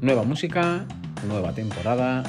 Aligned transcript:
Nueva 0.00 0.22
música, 0.22 0.86
nueva 1.26 1.52
temporada. 1.52 2.22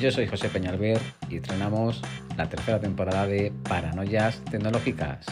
Yo 0.00 0.10
soy 0.10 0.26
José 0.26 0.48
Peñalver 0.48 0.98
y 1.30 1.36
estrenamos 1.36 2.02
la 2.36 2.48
tercera 2.48 2.80
temporada 2.80 3.28
de 3.28 3.52
Paranoias 3.68 4.42
Tecnológicas. 4.50 5.24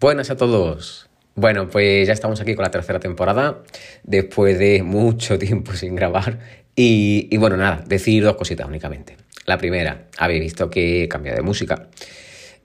Buenas 0.00 0.30
a 0.30 0.36
todos. 0.36 1.10
Bueno, 1.34 1.68
pues 1.68 2.06
ya 2.06 2.14
estamos 2.14 2.40
aquí 2.40 2.54
con 2.54 2.62
la 2.62 2.70
tercera 2.70 2.98
temporada, 2.98 3.62
después 4.04 4.58
de 4.58 4.82
mucho 4.82 5.38
tiempo 5.38 5.74
sin 5.74 5.96
grabar. 5.96 6.38
Y, 6.76 7.36
bueno, 7.36 7.56
nada, 7.56 7.84
decir 7.86 8.24
dos 8.24 8.36
cositas 8.36 8.66
únicamente. 8.66 9.16
La 9.44 9.58
primera, 9.58 10.08
habéis 10.18 10.40
visto 10.40 10.70
que 10.70 11.04
he 11.04 11.08
cambiado 11.08 11.36
de 11.36 11.42
música. 11.42 11.88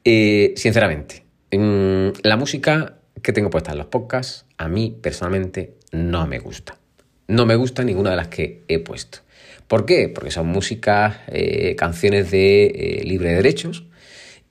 Eh, 0.03 0.53
sinceramente, 0.55 1.23
mm, 1.51 2.19
la 2.23 2.37
música 2.37 2.95
que 3.21 3.33
tengo 3.33 3.49
puesta 3.49 3.71
en 3.71 3.77
los 3.77 3.87
podcasts, 3.87 4.45
a 4.57 4.67
mí 4.67 4.97
personalmente 5.01 5.75
no 5.91 6.25
me 6.27 6.39
gusta. 6.39 6.77
No 7.27 7.45
me 7.45 7.55
gusta 7.55 7.83
ninguna 7.83 8.11
de 8.11 8.15
las 8.15 8.27
que 8.27 8.63
he 8.67 8.79
puesto. 8.79 9.19
¿Por 9.67 9.85
qué? 9.85 10.09
Porque 10.09 10.31
son 10.31 10.47
músicas, 10.47 11.17
eh, 11.27 11.75
canciones 11.75 12.31
de 12.31 12.65
eh, 12.65 13.03
libre 13.03 13.33
derechos 13.33 13.85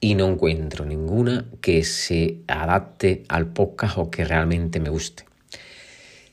y 0.00 0.14
no 0.14 0.28
encuentro 0.28 0.84
ninguna 0.84 1.46
que 1.60 1.82
se 1.82 2.38
adapte 2.46 3.24
al 3.28 3.52
podcast 3.52 3.98
o 3.98 4.10
que 4.10 4.24
realmente 4.24 4.78
me 4.78 4.90
guste. 4.90 5.27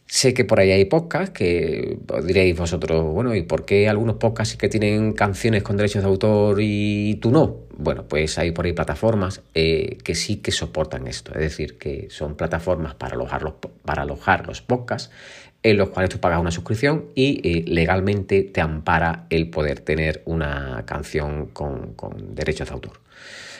Sé 0.07 0.35
que 0.35 0.45
por 0.45 0.59
ahí 0.59 0.71
hay 0.71 0.85
podcasts 0.85 1.31
que 1.31 1.97
diréis 2.23 2.55
vosotros, 2.55 3.03
bueno, 3.11 3.33
¿y 3.33 3.41
por 3.41 3.65
qué 3.65 3.89
algunos 3.89 4.17
podcasts 4.17 4.51
sí 4.51 4.57
que 4.57 4.69
tienen 4.69 5.13
canciones 5.13 5.63
con 5.63 5.77
derechos 5.77 6.03
de 6.03 6.09
autor 6.09 6.59
y 6.61 7.15
tú 7.15 7.31
no? 7.31 7.61
Bueno, 7.75 8.05
pues 8.07 8.37
hay 8.37 8.51
por 8.51 8.65
ahí 8.65 8.73
plataformas 8.73 9.41
eh, 9.55 9.97
que 10.03 10.13
sí 10.13 10.37
que 10.37 10.51
soportan 10.51 11.07
esto, 11.07 11.33
es 11.33 11.39
decir, 11.39 11.79
que 11.79 12.07
son 12.11 12.35
plataformas 12.35 12.93
para 12.93 13.15
alojar 13.15 13.41
los, 13.41 13.53
para 13.83 14.03
alojar 14.03 14.45
los 14.45 14.61
podcasts 14.61 15.11
en 15.63 15.77
los 15.77 15.89
cuales 15.89 16.11
tú 16.11 16.19
pagas 16.19 16.39
una 16.39 16.51
suscripción 16.51 17.05
y 17.15 17.41
eh, 17.43 17.63
legalmente 17.67 18.43
te 18.43 18.61
ampara 18.61 19.25
el 19.31 19.49
poder 19.49 19.79
tener 19.79 20.21
una 20.25 20.83
canción 20.85 21.47
con, 21.47 21.95
con 21.95 22.35
derechos 22.35 22.67
de 22.67 22.73
autor. 22.75 23.01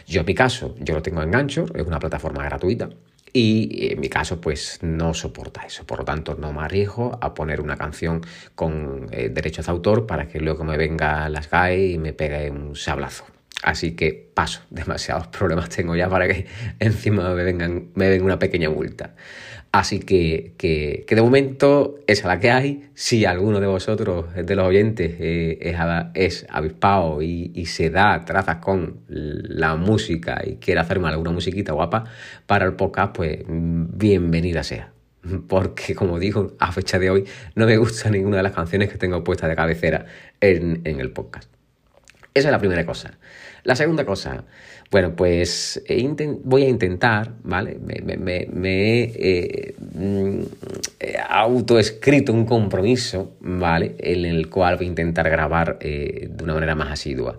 Yo 0.05 0.19
en 0.19 0.27
mi 0.27 0.35
caso, 0.35 0.75
yo 0.79 0.93
lo 0.93 1.01
tengo 1.01 1.23
en 1.23 1.35
Anchor, 1.35 1.71
es 1.75 1.88
una 1.88 1.97
plataforma 1.97 2.43
gratuita 2.43 2.89
y 3.36 3.91
en 3.91 4.00
mi 4.00 4.08
caso 4.08 4.39
pues 4.39 4.80
no 4.81 5.14
soporta 5.14 5.64
eso. 5.64 5.86
Por 5.86 6.00
lo 6.00 6.05
tanto 6.05 6.36
no 6.36 6.53
me 6.53 6.61
arriesgo 6.61 7.19
a 7.22 7.33
poner 7.33 7.59
una 7.59 7.75
canción 7.75 8.22
con 8.55 9.09
eh, 9.11 9.28
derechos 9.28 9.66
de 9.66 9.73
autor 9.73 10.08
para 10.08 10.30
que 10.30 10.39
luego 10.39 10.64
me 10.64 10.78
venga 10.78 11.28
las 11.28 11.50
GAE 11.50 11.88
y 11.88 11.97
me 11.97 12.13
pegue 12.13 12.50
un 12.50 12.78
sablazo. 12.78 13.25
Así 13.61 13.94
que 13.94 14.31
paso, 14.33 14.61
demasiados 14.69 15.28
problemas 15.28 15.67
tengo 15.67 15.97
ya 15.97 16.08
para 16.08 16.30
que 16.30 16.45
encima 16.80 17.33
me 17.33 17.44
vengan 17.44 17.89
me 17.94 18.08
venga 18.08 18.23
una 18.23 18.39
pequeña 18.39 18.69
multa. 18.69 19.16
Así 19.76 20.00
que, 20.00 20.54
que, 20.58 21.04
de 21.06 21.22
momento 21.22 22.00
esa 22.08 22.30
la 22.30 22.40
que 22.40 22.50
hay. 22.50 22.90
Si 22.94 23.26
alguno 23.26 23.59
de 23.59 23.68
vosotros, 23.68 24.34
de 24.34 24.56
los 24.56 24.66
oyentes, 24.66 25.18
eh, 25.20 25.58
es, 25.59 25.76
es, 26.14 26.45
avispado 26.50 27.22
y, 27.22 27.66
se 27.66 27.90
da 27.90 28.23
trazas 28.23 28.59
con 28.59 29.02
la 29.09 29.76
música 29.76 30.42
y 30.46 30.56
quiere 30.56 30.80
hacerme 30.80 31.09
alguna 31.09 31.31
musiquita 31.31 31.73
guapa 31.73 32.06
para 32.46 32.64
el 32.64 32.76
podcast, 32.76 33.14
pues 33.14 33.40
bienvenida 33.50 34.64
sea. 34.64 34.94
Porque, 35.50 35.94
como 35.94 36.20
digo, 36.20 36.56
a 36.58 36.72
fecha 36.72 36.97
de 36.97 37.09
hoy 37.09 37.25
no 37.56 37.66
me 37.66 37.75
gusta 37.75 38.09
ninguna 38.09 38.38
de 38.38 38.44
las 38.44 38.53
canciones 38.53 38.90
que 38.90 38.97
tengo 38.97 39.25
puestas 39.25 39.50
de 39.50 39.58
cabecera 39.58 40.06
en 40.40 40.85
el 40.85 41.12
podcast. 41.12 41.52
Esa 42.34 42.50
es 42.50 42.52
la 42.52 42.59
primera 42.59 42.85
cosa. 42.85 43.18
La 43.64 43.75
segunda 43.75 44.06
cosa, 44.06 44.44
bueno, 44.91 45.16
pues 45.16 45.84
voy 46.44 46.63
a 46.63 46.69
intentar, 46.69 47.34
¿vale? 47.44 47.78
Me, 47.79 48.47
he 48.63 49.12
eh, 49.16 49.75
mm, 49.96 50.41
autoescrito 51.29 52.31
un 52.31 52.46
compromiso, 52.46 53.35
¿vale? 53.41 53.96
En 54.00 54.25
el 54.25 54.50
cual 54.50 54.78
voy 54.78 54.85
a 54.85 54.90
intentar 54.90 55.29
grabar 55.29 55.78
eh, 55.81 56.29
de 56.31 56.44
una 56.44 56.53
manera 56.53 56.75
más 56.75 56.91
asidua. 56.91 57.38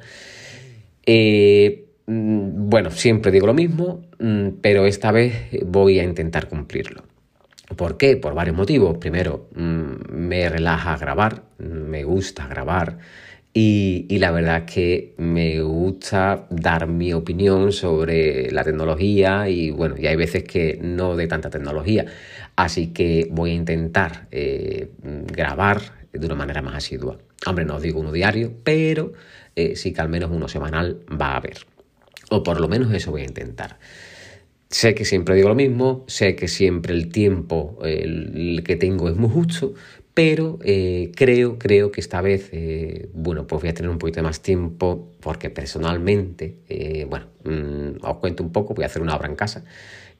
Eh, 1.05 1.87
mm, 2.07 2.69
bueno, 2.69 2.91
siempre 2.91 3.31
digo 3.31 3.47
lo 3.47 3.55
mismo, 3.55 4.03
mm, 4.19 4.49
pero 4.61 4.87
esta 4.87 5.13
vez 5.13 5.49
voy 5.65 6.01
a 6.01 6.05
intentar 6.05 6.49
cumplirlo. 6.49 7.05
¿Por 7.77 7.97
qué? 7.97 8.17
Por 8.17 8.34
varios 8.34 8.57
motivos. 8.57 8.99
Primero, 8.99 9.49
me 9.55 10.49
relaja 10.49 10.97
grabar, 10.97 11.43
me 11.59 12.05
gusta 12.05 12.47
grabar. 12.47 12.99
Y, 13.59 14.19
la 14.19 14.33
verdad 14.33 14.65
es 14.67 14.75
que 14.75 15.15
me 15.17 15.62
gusta 15.62 16.47
dar 16.50 16.87
mi 16.89 17.15
opinión 17.15 17.72
sobre 17.72 18.50
la 18.50 18.62
tecnología 18.65 19.49
y 19.49 19.71
bueno, 19.71 19.94
y 19.99 20.06
hay 20.06 20.15
veces 20.15 20.44
que 20.44 20.78
no 20.83 21.17
de 21.17 21.27
tanta 21.27 21.49
tecnología. 21.49 22.05
Así 22.55 22.89
que 22.89 23.28
voy 23.31 23.53
a 23.53 23.55
intentar 23.55 24.28
eh, 24.31 24.91
grabar 25.03 25.81
de 26.12 26.27
una 26.27 26.34
manera 26.34 26.61
más 26.61 26.75
asidua. 26.75 27.16
Hombre, 27.47 27.65
no 27.65 27.77
os 27.77 27.83
digo 27.83 27.99
uno 27.99 28.12
diario, 28.12 28.53
pero 28.62 29.15
eh, 29.55 29.75
sí 29.75 29.95
que 29.95 30.03
al 30.03 30.11
menos 30.11 30.31
uno 30.31 30.49
semanal 30.49 31.00
va 31.11 31.28
a 31.28 31.37
haber. 31.39 31.61
O 32.28 32.43
por 32.43 32.61
lo 32.61 32.69
menos 32.69 32.93
eso 32.93 33.11
voy 33.11 33.22
a 33.22 33.25
intentar. 33.25 33.78
Sé 34.69 34.94
que 34.94 35.04
siempre 35.04 35.34
digo 35.37 35.49
lo 35.49 35.54
mismo, 35.54 36.04
sé 36.09 36.34
que 36.34 36.49
siempre 36.49 36.93
el 36.93 37.10
tiempo 37.10 37.78
el 37.84 38.62
que 38.65 38.77
tengo 38.77 39.09
es 39.09 39.16
muy 39.16 39.31
justo, 39.31 39.75
pero 40.16 40.59
eh, 40.65 41.12
creo, 41.15 41.59
creo 41.59 41.93
que 41.93 42.00
esta 42.00 42.22
vez, 42.22 42.49
eh, 42.53 43.10
bueno, 43.12 43.47
pues 43.47 43.60
voy 43.60 43.69
a 43.69 43.75
tener 43.75 43.91
un 43.91 43.99
poquito 43.99 44.22
más 44.22 44.41
tiempo 44.41 45.12
porque 45.21 45.50
personalmente, 45.50 46.56
eh, 46.71 47.06
bueno, 47.06 47.27
mm, 47.44 48.03
os 48.03 48.16
cuento 48.16 48.43
un 48.43 48.50
poco, 48.50 48.72
voy 48.72 48.84
a 48.84 48.87
hacer 48.87 49.03
una 49.03 49.15
obra 49.15 49.28
en 49.28 49.37
casa. 49.37 49.66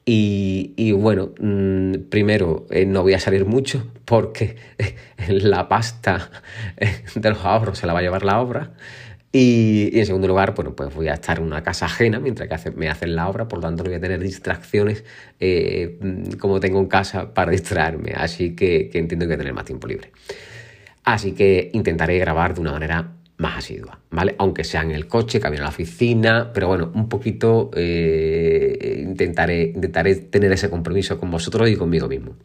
Y, 0.05 0.93
bueno, 0.93 1.33
mm, 1.41 2.11
primero 2.11 2.67
no 2.87 3.03
voy 3.05 3.15
a 3.15 3.21
salir 3.21 3.47
mucho 3.47 3.91
porque 4.05 4.57
la 5.29 5.67
pasta 5.67 6.31
de 7.15 7.31
los 7.31 7.43
ahorros 7.43 7.79
se 7.79 7.87
la 7.87 7.95
va 7.95 8.01
a 8.01 8.03
llevar 8.03 8.23
la 8.23 8.39
obra. 8.39 8.75
Y, 9.39 9.91
en 9.99 10.07
segundo 10.07 10.29
lugar, 10.29 10.55
bueno, 10.55 10.75
pues 10.75 10.95
voy 10.95 11.09
a 11.09 11.13
estar 11.13 11.37
en 11.37 11.45
una 11.45 11.63
casa 11.63 11.85
ajena 11.85 12.19
mientras 12.19 12.49
que 12.63 12.71
me 12.71 12.89
hacen 12.89 13.15
la 13.15 13.29
obra, 13.29 13.47
por 13.47 13.59
lo 13.59 13.65
tanto 13.65 13.83
no 13.83 13.91
voy 13.91 13.99
a 13.99 14.01
tener 14.01 14.19
distracciones 14.19 15.05
eh, 15.39 15.99
como 16.41 16.59
tengo 16.59 16.79
en 16.79 16.87
casa 16.87 17.35
para 17.35 17.51
distraerme, 17.59 18.13
así 18.17 18.57
que, 18.57 18.91
entiendo 18.95 19.27
que 19.27 19.27
voy 19.27 19.35
a 19.35 19.39
tener 19.39 19.53
más 19.53 19.67
tiempo 19.67 19.89
libre. 19.89 20.11
Así 21.05 21.33
que 21.33 21.71
intentaré 21.75 22.19
grabar 22.19 22.55
de 22.55 22.63
una 22.63 22.73
manera 22.73 23.13
más 23.37 23.59
asidua, 23.59 24.01
¿vale? 24.11 24.35
Aunque 24.39 24.65
sea 24.65 24.81
en 24.81 24.93
el 24.93 25.07
coche, 25.07 25.39
camino 25.39 25.65
a 25.65 25.65
la 25.65 25.69
oficina, 25.69 26.51
pero 26.55 26.69
bueno, 26.69 26.91
un 26.95 27.11
poquito 27.11 27.71
eh, 27.75 29.03
intentaré, 29.07 29.65
intentaré 29.65 30.15
tener 30.15 30.51
ese 30.51 30.71
compromiso 30.71 31.21
con 31.21 31.31
vosotros 31.31 31.69
y 31.69 31.77
conmigo 31.77 32.09
mismo. 32.09 32.37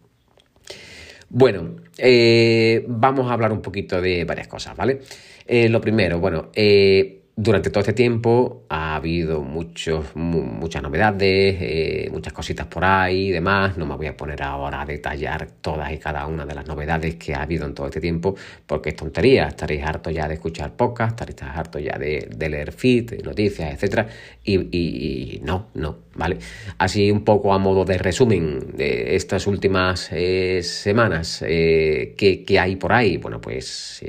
Bueno, 1.34 1.78
eh, 1.98 2.84
vamos 2.90 3.30
a 3.32 3.34
hablar 3.34 3.54
un 3.54 3.62
poquito 3.62 4.02
de 4.02 4.26
varias 4.26 4.50
cosas, 4.50 4.76
¿vale? 4.76 5.00
Eh, 5.46 5.70
lo 5.70 5.80
primero, 5.80 6.20
bueno, 6.20 6.50
eh, 6.54 7.22
durante 7.36 7.70
todo 7.70 7.80
este 7.80 7.94
tiempo 7.94 8.66
ha 8.70 8.96
habido 8.96 9.42
muchos, 9.42 10.16
muchas 10.16 10.84
novedades, 10.84 11.56
eh, 11.60 12.10
muchas 12.12 12.34
cositas 12.34 12.68
por 12.68 12.84
ahí 12.84 13.30
y 13.30 13.32
demás. 13.32 13.78
No 13.78 13.86
me 13.86 13.96
voy 13.96 14.08
a 14.08 14.18
poner 14.18 14.44
ahora 14.44 14.82
a 14.82 14.86
detallar 14.86 15.48
todas 15.62 15.92
y 15.94 15.98
cada 15.98 16.28
una 16.28 16.46
de 16.46 16.54
las 16.54 16.68
novedades 16.68 17.16
que 17.16 17.34
ha 17.34 17.42
habido 17.44 17.66
en 17.66 17.74
todo 17.74 17.88
este 17.88 18.02
tiempo, 18.02 18.36
porque 18.68 18.90
es 18.90 18.96
tontería. 18.96 19.48
Estaréis 19.48 19.84
hartos 19.84 20.14
ya 20.14 20.28
de 20.28 20.34
escuchar 20.34 20.74
podcast, 20.76 21.12
estaréis 21.12 21.42
hartos 21.42 21.82
ya 21.82 21.98
de, 21.98 22.28
leer 22.50 22.74
feed, 22.74 23.24
noticias, 23.24 23.82
etc. 23.82 24.08
Y, 24.44 25.40
no, 25.44 25.68
no, 25.74 25.98
¿vale? 26.16 26.38
Así 26.78 27.12
un 27.12 27.24
poco 27.24 27.54
a 27.54 27.58
modo 27.58 27.86
de 27.86 27.98
resumen 27.98 28.76
de 28.76 29.16
estas 29.16 29.48
últimas 29.48 30.10
eh, 30.12 30.62
semanas 30.64 31.44
eh, 31.48 32.16
que, 32.18 32.60
hay 32.60 32.76
por 32.76 32.94
ahí. 32.94 33.18
Bueno, 33.18 33.40
pues 33.40 34.04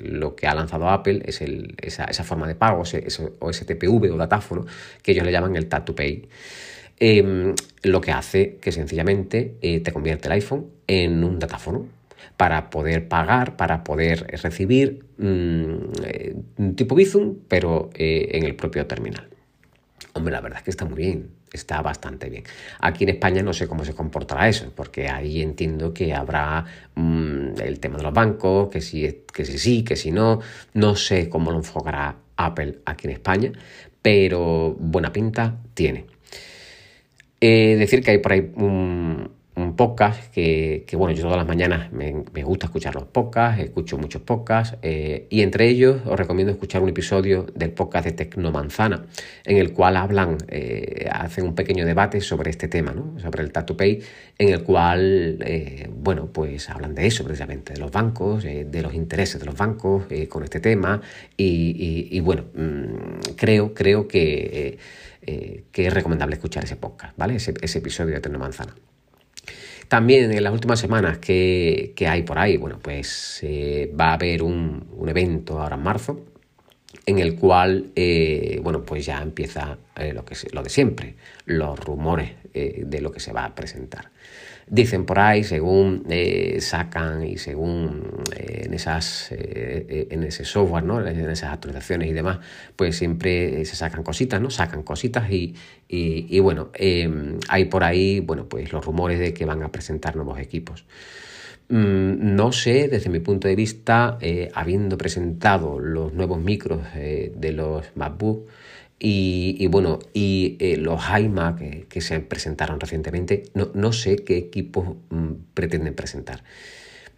lo 0.00 0.34
que 0.34 0.46
ha 0.46 0.54
lanzado 0.54 0.88
Apple 0.88 1.22
es 1.24 1.42
esa, 1.82 2.04
esa 2.04 2.24
forma 2.24 2.46
de 2.46 2.54
pago 2.54 2.82
o 2.82 3.52
STPV 3.52 4.12
o 4.12 4.16
datáfono, 4.16 4.66
que 5.02 5.12
ellos 5.12 5.24
le 5.24 5.32
llaman 5.32 5.56
el 5.56 5.66
Tap 5.66 5.84
to 5.84 5.94
Pay. 5.94 6.28
Em, 7.00 7.54
lo 7.84 8.00
que 8.00 8.10
hace 8.10 8.56
que 8.60 8.72
sencillamente 8.72 9.56
eh, 9.62 9.80
te 9.80 9.92
convierte 9.92 10.26
el 10.26 10.32
iPhone 10.32 10.66
en 10.88 11.22
un 11.22 11.38
datáfono 11.38 11.86
para 12.36 12.70
poder 12.70 13.06
pagar, 13.06 13.56
para 13.56 13.84
poder 13.84 14.26
recibir 14.42 15.04
mm, 15.16 15.74
eh, 16.04 16.36
un 16.56 16.74
tipo 16.74 16.96
Bizum, 16.96 17.36
pero 17.46 17.90
eh, 17.94 18.30
en 18.32 18.44
el 18.44 18.56
propio 18.56 18.86
terminal. 18.86 19.28
Hombre, 20.14 20.32
la 20.32 20.40
verdad 20.40 20.58
es 20.58 20.64
que 20.64 20.70
está 20.70 20.84
muy 20.86 20.96
bien, 20.96 21.30
está 21.52 21.80
bastante 21.82 22.28
bien. 22.28 22.44
Aquí 22.80 23.04
en 23.04 23.10
España 23.10 23.42
no 23.42 23.52
sé 23.52 23.66
cómo 23.66 23.84
se 23.84 23.94
comportará 23.94 24.48
eso, 24.48 24.72
porque 24.74 25.08
ahí 25.08 25.42
entiendo 25.42 25.94
que 25.94 26.14
habrá 26.14 26.64
mm, 26.94 27.60
el 27.60 27.80
tema 27.80 27.98
de 27.98 28.02
los 28.02 28.12
bancos, 28.12 28.68
que 28.68 28.80
si, 28.80 29.24
que 29.32 29.44
si 29.44 29.58
sí, 29.58 29.84
que 29.84 29.96
si 29.96 30.10
no, 30.10 30.40
no 30.74 30.96
sé 30.96 31.28
cómo 31.28 31.50
lo 31.50 31.58
enfocará 31.58 32.16
Apple 32.36 32.78
aquí 32.84 33.06
en 33.06 33.12
España, 33.12 33.52
pero 34.02 34.76
buena 34.78 35.12
pinta 35.12 35.56
tiene. 35.74 36.06
Eh, 37.40 37.76
decir 37.78 38.02
que 38.02 38.12
hay 38.12 38.18
por 38.18 38.32
ahí 38.32 38.50
un, 38.56 39.30
podcasts 39.78 40.28
que, 40.30 40.84
bueno, 40.94 41.14
yo 41.14 41.22
todas 41.22 41.36
las 41.36 41.46
mañanas 41.46 41.92
me, 41.92 42.42
gusta 42.42 42.66
escuchar 42.66 42.96
los 42.96 43.04
podcasts, 43.04 43.62
escucho 43.62 43.96
muchos 43.96 44.20
podcasts 44.22 44.76
eh, 44.82 45.28
y 45.30 45.42
entre 45.42 45.68
ellos 45.68 46.02
os 46.04 46.18
recomiendo 46.18 46.52
escuchar 46.52 46.82
un 46.82 46.88
episodio 46.88 47.46
del 47.54 47.70
podcast 47.70 48.06
de 48.06 48.12
Tecnomanzana 48.12 49.06
en 49.44 49.56
el 49.56 49.72
cual 49.72 49.96
hablan, 49.96 50.36
eh, 50.48 51.08
hacen 51.12 51.44
un 51.44 51.54
pequeño 51.54 51.86
debate 51.86 52.20
sobre 52.20 52.50
este 52.50 52.66
tema, 52.66 52.92
¿no? 52.92 53.20
sobre 53.20 53.44
el 53.44 53.52
Tattoo 53.52 53.76
Pay, 53.76 54.02
en 54.36 54.48
el 54.48 54.64
cual, 54.64 55.38
eh, 55.46 55.88
bueno, 55.94 56.26
pues 56.32 56.68
hablan 56.70 56.96
de 56.96 57.06
eso 57.06 57.22
precisamente, 57.22 57.74
de 57.74 57.78
los 57.78 57.92
bancos, 57.92 58.42
de 58.42 58.82
los 58.82 58.94
intereses 58.94 59.40
de 59.40 59.46
los 59.46 59.56
bancos 59.56 60.06
con 60.28 60.42
este 60.42 60.58
tema 60.58 61.00
y, 61.36 62.18
bueno, 62.18 62.46
mm, 62.52 63.34
creo, 63.36 63.72
creo 63.74 64.08
que 64.08 64.78
que 65.72 65.86
es 65.86 65.92
recomendable 65.92 66.36
escuchar 66.36 66.64
ese 66.64 66.76
podcast, 66.76 67.14
¿vale? 67.18 67.36
Ese, 67.36 67.78
episodio 67.78 68.12
de 68.12 68.18
Eterno 68.18 68.38
Manzana. 68.38 68.74
También 69.88 70.32
en 70.32 70.44
las 70.44 70.52
últimas 70.52 70.78
semanas 70.78 71.18
que, 71.18 71.94
hay 72.08 72.22
por 72.22 72.38
ahí, 72.38 72.56
bueno, 72.56 72.78
pues 72.80 73.40
eh, 73.42 73.90
va 73.98 74.10
a 74.10 74.14
haber 74.14 74.42
un, 74.42 74.86
evento 75.06 75.60
ahora 75.60 75.76
en 75.76 75.82
marzo 75.82 76.24
en 77.06 77.18
el 77.18 77.36
cual, 77.36 77.90
eh, 77.96 78.60
bueno, 78.62 78.82
pues 78.84 79.06
ya 79.06 79.22
empieza 79.22 79.78
lo, 80.14 80.24
que, 80.24 80.36
lo 80.52 80.62
de 80.62 80.70
siempre, 80.70 81.14
los 81.46 81.78
rumores 81.80 82.32
de 82.52 83.00
lo 83.00 83.12
que 83.12 83.20
se 83.20 83.32
va 83.32 83.44
a 83.44 83.54
presentar. 83.54 84.10
Dicen 84.70 85.06
por 85.06 85.18
ahí, 85.18 85.44
según 85.44 86.04
eh, 86.10 86.58
sacan 86.60 87.24
y 87.24 87.38
según 87.38 88.22
eh, 88.36 88.62
en, 88.64 88.74
esas, 88.74 89.28
eh, 89.32 90.08
en 90.10 90.24
ese 90.24 90.44
software, 90.44 90.84
¿no? 90.84 91.06
en 91.06 91.30
esas 91.30 91.52
actualizaciones 91.52 92.08
y 92.08 92.12
demás, 92.12 92.38
pues 92.76 92.96
siempre 92.96 93.64
se 93.64 93.76
sacan 93.76 94.02
cositas, 94.02 94.40
¿no? 94.40 94.50
Sacan 94.50 94.82
cositas 94.82 95.30
y, 95.30 95.54
y, 95.88 96.38
bueno, 96.40 96.70
em, 96.74 97.38
hay 97.48 97.64
por 97.64 97.82
ahí, 97.82 98.20
bueno, 98.20 98.46
pues 98.46 98.72
los 98.72 98.84
rumores 98.84 99.18
de 99.18 99.32
que 99.32 99.46
van 99.46 99.62
a 99.62 99.72
presentar 99.72 100.16
nuevos 100.16 100.38
equipos. 100.38 100.84
Mm, 101.68 102.34
no 102.36 102.52
sé, 102.52 102.88
desde 102.88 103.08
mi 103.10 103.20
punto 103.20 103.48
de 103.48 103.56
vista, 103.56 104.18
habiendo 104.54 104.98
presentado 104.98 105.78
los 105.78 106.12
nuevos 106.12 106.40
micros 106.40 106.80
de 106.94 107.52
los 107.52 107.86
MacBook, 107.94 108.48
y, 109.00 109.66
bueno, 109.68 110.00
y 110.12 110.56
eh, 110.58 110.76
los 110.76 111.00
iMac 111.08 111.86
que, 111.88 112.00
se 112.00 112.18
presentaron 112.20 112.80
recientemente, 112.80 113.44
no, 113.54 113.92
sé 113.92 114.16
qué 114.16 114.36
equipos 114.36 114.96
mm, 115.10 115.32
pretenden 115.54 115.94
presentar. 115.94 116.42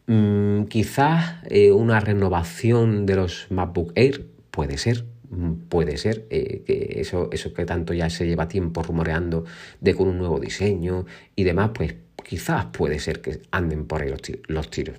Mm, 0.07 0.65
quizás 0.65 1.37
eh, 1.49 1.73
una 1.73 2.01
renovación 2.01 3.07
de 3.07 3.17
los 3.17 3.47
MacBook 3.51 3.93
Air 3.95 4.27
puede 4.51 4.77
ser, 4.77 5.07
mm, 5.31 5.53
puede 5.69 5.97
ser 5.97 6.27
eh, 6.31 6.63
que 6.67 7.01
eso, 7.01 7.31
eso 7.33 7.55
que 7.55 7.65
tanto 7.65 7.95
ya 7.95 8.11
se 8.11 8.27
lleva 8.27 8.49
tiempo 8.49 8.83
rumoreando 8.83 9.45
de 9.81 9.95
con 9.95 10.09
un 10.09 10.19
nuevo 10.19 10.39
diseño 10.39 11.07
y 11.35 11.45
demás, 11.45 11.71
pues 11.75 11.95
quizás 12.25 12.67
puede 12.67 12.99
ser 12.99 13.23
que 13.23 13.41
anden 13.53 13.87
por 13.87 14.03
ahí 14.03 14.13
los 14.49 14.71
tiros. 14.71 14.97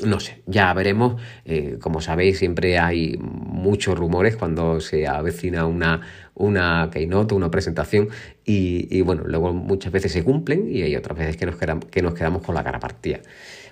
No 0.00 0.20
sé, 0.20 0.42
ya 0.46 0.72
veremos. 0.72 1.20
Eh, 1.44 1.76
como 1.80 2.00
sabéis, 2.00 2.38
siempre 2.38 2.78
hay 2.78 3.18
muchos 3.18 3.98
rumores 3.98 4.36
cuando 4.36 4.80
se 4.80 5.06
avecina 5.06 5.66
una, 5.66 6.00
una 6.34 6.88
keynote, 6.90 7.34
una 7.34 7.50
presentación, 7.50 8.08
y, 8.44 9.00
bueno, 9.02 9.22
luego 9.26 9.52
muchas 9.52 9.92
veces 9.92 10.12
se 10.12 10.24
cumplen 10.24 10.68
y 10.68 10.82
hay 10.82 10.96
otras 10.96 11.18
veces 11.18 11.36
que 11.36 11.46
nos, 11.46 11.56
quedamos, 11.56 11.84
que 11.84 12.02
nos 12.02 12.14
quedamos 12.14 12.42
con 12.42 12.54
la 12.54 12.64
cara 12.64 12.80
partida. 12.80 13.20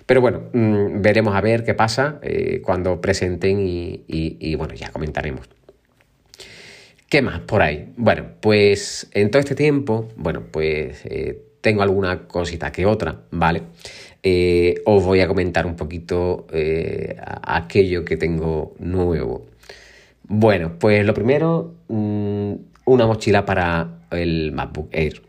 Pero 0.05 0.21
bueno, 0.21 0.43
mm, 0.53 1.01
veremos 1.01 1.35
a 1.35 1.41
ver 1.41 1.63
qué 1.63 1.73
pasa 1.73 2.19
eh, 2.21 2.61
cuando 2.63 3.01
presenten 3.01 3.57
y, 3.59 4.55
bueno, 4.55 4.73
ya 4.75 4.91
comentaremos. 4.91 5.49
¿Qué 7.09 7.21
más 7.21 7.39
por 7.41 7.61
ahí? 7.61 7.91
Bueno, 7.97 8.25
pues 8.39 9.09
en 9.13 9.31
todo 9.31 9.39
este 9.39 9.55
tiempo, 9.55 10.07
bueno, 10.15 10.43
pues 10.49 11.01
eh, 11.05 11.41
tengo 11.59 11.81
alguna 11.81 12.27
cosita 12.27 12.71
que 12.71 12.85
otra, 12.85 13.23
¿vale? 13.31 13.63
Eh, 14.23 14.75
os 14.85 15.03
voy 15.03 15.21
a 15.21 15.27
comentar 15.27 15.65
un 15.65 15.75
poquito 15.75 16.45
eh, 16.51 17.17
aquello 17.43 18.05
que 18.05 18.17
tengo 18.17 18.75
nuevo. 18.79 19.47
Bueno, 20.23 20.77
pues 20.79 21.05
lo 21.05 21.13
primero, 21.13 21.73
mm, 21.87 22.53
una 22.85 23.07
mochila 23.07 23.45
para 23.45 24.05
el 24.11 24.51
MacBook 24.51 24.89
Air. 24.91 25.21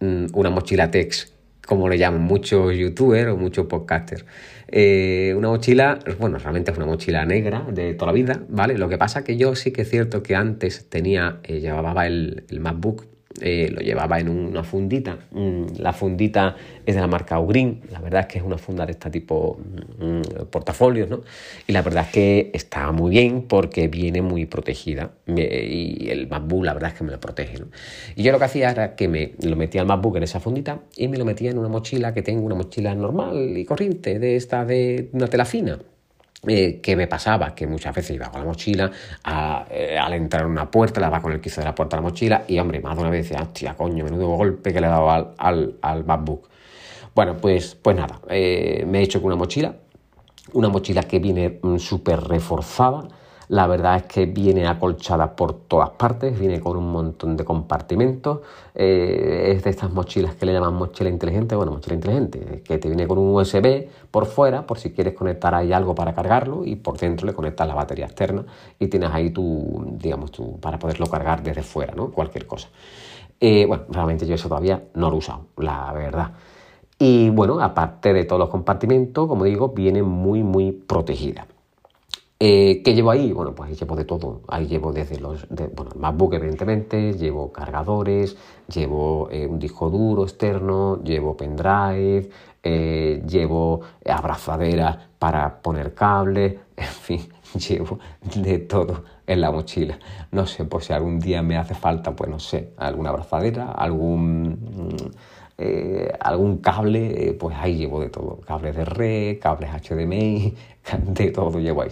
Mm, 0.00 0.26
una 0.34 0.50
mochila 0.50 0.90
Tex, 0.90 1.32
como 1.66 1.88
le 1.88 1.98
llaman 1.98 2.22
muchos 2.22 2.74
youtubers 2.76 3.32
o 3.32 3.36
muchos 3.36 3.66
podcasters. 3.66 4.24
Eh, 4.68 5.34
una 5.36 5.48
mochila, 5.48 5.98
bueno, 6.18 6.38
realmente 6.38 6.70
es 6.70 6.76
una 6.76 6.86
mochila 6.86 7.24
negra 7.24 7.66
de 7.72 7.94
toda 7.94 8.12
la 8.12 8.12
vida, 8.12 8.42
¿vale? 8.48 8.78
Lo 8.78 8.88
que 8.88 8.98
pasa 8.98 9.24
que 9.24 9.36
yo 9.36 9.56
sí 9.56 9.72
que 9.72 9.82
es 9.82 9.90
cierto 9.90 10.22
que 10.22 10.36
antes 10.36 10.88
tenía, 10.88 11.40
llevaba 11.42 12.06
el, 12.06 12.44
el 12.48 12.60
MacBook 12.60 13.06
eh, 13.40 13.70
lo 13.72 13.80
llevaba 13.80 14.18
en 14.18 14.28
una 14.28 14.64
fundita. 14.64 15.18
Mm, 15.30 15.78
la 15.78 15.92
fundita 15.92 16.56
es 16.84 16.94
de 16.94 17.00
la 17.00 17.06
marca 17.06 17.38
Ugreen, 17.38 17.80
la 17.90 18.00
verdad 18.00 18.22
es 18.22 18.26
que 18.26 18.38
es 18.38 18.44
una 18.44 18.58
funda 18.58 18.86
de 18.86 18.92
este 18.92 19.10
tipo 19.10 19.58
mm, 19.98 20.46
portafolios, 20.50 21.08
¿no? 21.08 21.22
Y 21.66 21.72
la 21.72 21.82
verdad 21.82 22.04
es 22.06 22.12
que 22.12 22.50
está 22.54 22.92
muy 22.92 23.10
bien 23.10 23.42
porque 23.42 23.88
viene 23.88 24.22
muy 24.22 24.46
protegida 24.46 25.10
y 25.26 26.08
el 26.10 26.28
MacBook 26.28 26.64
la 26.64 26.74
verdad 26.74 26.90
es 26.92 26.98
que 26.98 27.04
me 27.04 27.12
lo 27.12 27.20
protege, 27.20 27.58
Y 28.16 28.22
yo 28.22 28.32
lo 28.32 28.38
que 28.38 28.44
hacía 28.44 28.70
era 28.70 28.94
que 28.94 29.08
me 29.08 29.32
lo 29.42 29.56
metía 29.56 29.80
al 29.80 29.86
MacBook 29.86 30.16
en 30.16 30.22
esa 30.22 30.40
fundita 30.40 30.80
y 30.96 31.08
me 31.08 31.18
lo 31.18 31.24
metía 31.24 31.50
en 31.50 31.58
una 31.58 31.68
mochila 31.68 32.14
que 32.14 32.22
tengo, 32.22 32.42
una 32.42 32.54
mochila 32.54 32.94
normal 32.94 33.56
y 33.56 33.64
corriente, 33.64 34.18
de 34.18 34.36
esta 34.36 34.64
de 34.64 35.10
una 35.12 35.28
tela 35.28 35.44
fina. 35.44 35.78
Eh, 36.46 36.80
¿Qué 36.80 36.94
me 36.94 37.08
pasaba? 37.08 37.54
Que 37.54 37.66
muchas 37.66 37.94
veces 37.94 38.14
iba 38.14 38.30
con 38.30 38.40
la 38.40 38.46
mochila, 38.46 38.90
eh, 39.70 39.98
al 40.00 40.12
entrar 40.12 40.44
en 40.44 40.50
una 40.50 40.70
puerta, 40.70 41.00
la 41.00 41.10
va 41.10 41.20
con 41.20 41.32
el 41.32 41.40
quizo 41.40 41.60
de 41.60 41.64
la 41.64 41.74
puerta 41.74 41.96
a 41.96 42.00
la 42.00 42.02
mochila 42.02 42.44
y, 42.46 42.58
hombre, 42.58 42.80
más 42.80 42.94
de 42.94 43.00
una 43.00 43.10
vez 43.10 43.28
decía, 43.28 43.42
hostia, 43.42 43.74
coño, 43.74 44.04
menudo 44.04 44.28
golpe 44.28 44.72
que 44.72 44.80
le 44.80 44.86
he 44.86 44.90
dado 44.90 45.10
al, 45.10 45.34
al, 45.36 45.74
al 45.82 46.04
MacBook. 46.04 46.48
Bueno, 47.14 47.36
pues, 47.38 47.74
pues 47.74 47.96
nada, 47.96 48.20
eh, 48.28 48.84
me 48.86 49.00
he 49.00 49.02
hecho 49.02 49.20
con 49.20 49.32
una 49.32 49.36
mochila, 49.36 49.74
una 50.52 50.68
mochila 50.68 51.02
que 51.02 51.18
viene 51.18 51.58
mm, 51.60 51.78
súper 51.78 52.20
reforzada, 52.20 53.08
la 53.48 53.66
verdad 53.66 53.96
es 53.96 54.02
que 54.02 54.26
viene 54.26 54.66
acolchada 54.66 55.34
por 55.34 55.54
todas 55.54 55.90
partes, 55.90 56.38
viene 56.38 56.60
con 56.60 56.76
un 56.76 56.92
montón 56.92 57.36
de 57.36 57.44
compartimentos. 57.44 58.40
Eh, 58.74 59.54
es 59.54 59.64
de 59.64 59.70
estas 59.70 59.90
mochilas 59.90 60.34
que 60.34 60.44
le 60.44 60.52
llaman 60.52 60.74
mochila 60.74 61.08
inteligente, 61.08 61.56
bueno, 61.56 61.72
mochila 61.72 61.94
inteligente, 61.94 62.62
que 62.62 62.78
te 62.78 62.88
viene 62.88 63.06
con 63.06 63.16
un 63.16 63.34
USB 63.34 63.88
por 64.10 64.26
fuera, 64.26 64.66
por 64.66 64.78
si 64.78 64.90
quieres 64.92 65.14
conectar 65.14 65.54
ahí 65.54 65.72
algo 65.72 65.94
para 65.94 66.14
cargarlo, 66.14 66.64
y 66.64 66.76
por 66.76 66.98
dentro 66.98 67.26
le 67.26 67.32
conectas 67.32 67.66
la 67.66 67.74
batería 67.74 68.04
externa 68.04 68.44
y 68.78 68.88
tienes 68.88 69.10
ahí 69.12 69.30
tu, 69.30 69.96
digamos, 69.98 70.30
tu, 70.30 70.60
para 70.60 70.78
poderlo 70.78 71.06
cargar 71.06 71.42
desde 71.42 71.62
fuera, 71.62 71.94
¿no? 71.94 72.10
Cualquier 72.10 72.46
cosa. 72.46 72.68
Eh, 73.40 73.64
bueno, 73.66 73.84
realmente 73.88 74.26
yo 74.26 74.34
eso 74.34 74.48
todavía 74.48 74.82
no 74.94 75.08
lo 75.08 75.16
he 75.16 75.18
usado, 75.18 75.46
la 75.56 75.90
verdad. 75.92 76.32
Y 76.98 77.30
bueno, 77.30 77.60
aparte 77.60 78.12
de 78.12 78.24
todos 78.24 78.40
los 78.40 78.50
compartimentos, 78.50 79.26
como 79.26 79.44
digo, 79.44 79.68
viene 79.68 80.02
muy, 80.02 80.42
muy 80.42 80.72
protegida. 80.72 81.46
Eh, 82.40 82.82
¿Qué 82.84 82.94
llevo 82.94 83.10
ahí? 83.10 83.32
Bueno, 83.32 83.52
pues 83.52 83.78
llevo 83.78 83.96
de 83.96 84.04
todo. 84.04 84.42
Ahí 84.46 84.66
llevo 84.68 84.92
desde 84.92 85.18
los, 85.18 85.48
bueno, 85.48 85.90
MacBook 85.96 86.34
evidentemente, 86.34 87.12
llevo 87.14 87.50
cargadores, 87.52 88.36
llevo 88.72 89.28
eh, 89.32 89.44
un 89.46 89.58
disco 89.58 89.90
duro 89.90 90.22
externo, 90.22 91.02
llevo 91.02 91.36
pendrive, 91.36 92.30
eh, 92.62 93.24
llevo 93.26 93.80
abrazaderas 94.06 94.98
para 95.18 95.60
poner 95.60 95.94
cables, 95.94 96.54
en 96.76 96.86
fin, 96.86 97.28
llevo 97.54 97.98
de 98.36 98.58
todo 98.60 99.02
en 99.26 99.40
la 99.40 99.50
mochila. 99.50 99.98
No 100.30 100.46
sé, 100.46 100.64
por 100.64 100.84
si 100.84 100.92
algún 100.92 101.18
día 101.18 101.42
me 101.42 101.56
hace 101.56 101.74
falta, 101.74 102.14
pues 102.14 102.30
no 102.30 102.38
sé, 102.38 102.72
alguna 102.76 103.10
abrazadera, 103.10 103.72
algún... 103.72 105.10
algún 106.20 106.58
cable, 106.58 107.36
pues 107.38 107.56
ahí 107.58 107.76
llevo 107.76 108.00
de 108.00 108.10
todo. 108.10 108.40
Cables 108.46 108.76
de 108.76 108.84
red, 108.84 109.38
cables 109.40 109.70
HDMI, 109.70 110.54
de 111.06 111.30
todo 111.30 111.58
llevo 111.58 111.82
ahí. 111.82 111.90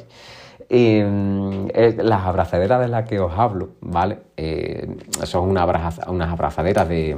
Em, 0.69 1.69
las 1.69 2.25
abrazaderas 2.25 2.81
de 2.81 2.89
las 2.89 3.09
que 3.09 3.21
os 3.21 3.33
hablo, 3.37 3.71
¿vale? 3.81 4.19
Eh, 4.37 4.97
son 5.25 5.51
unas 5.51 6.29
abrazaderas 6.31 6.89
de, 6.89 7.17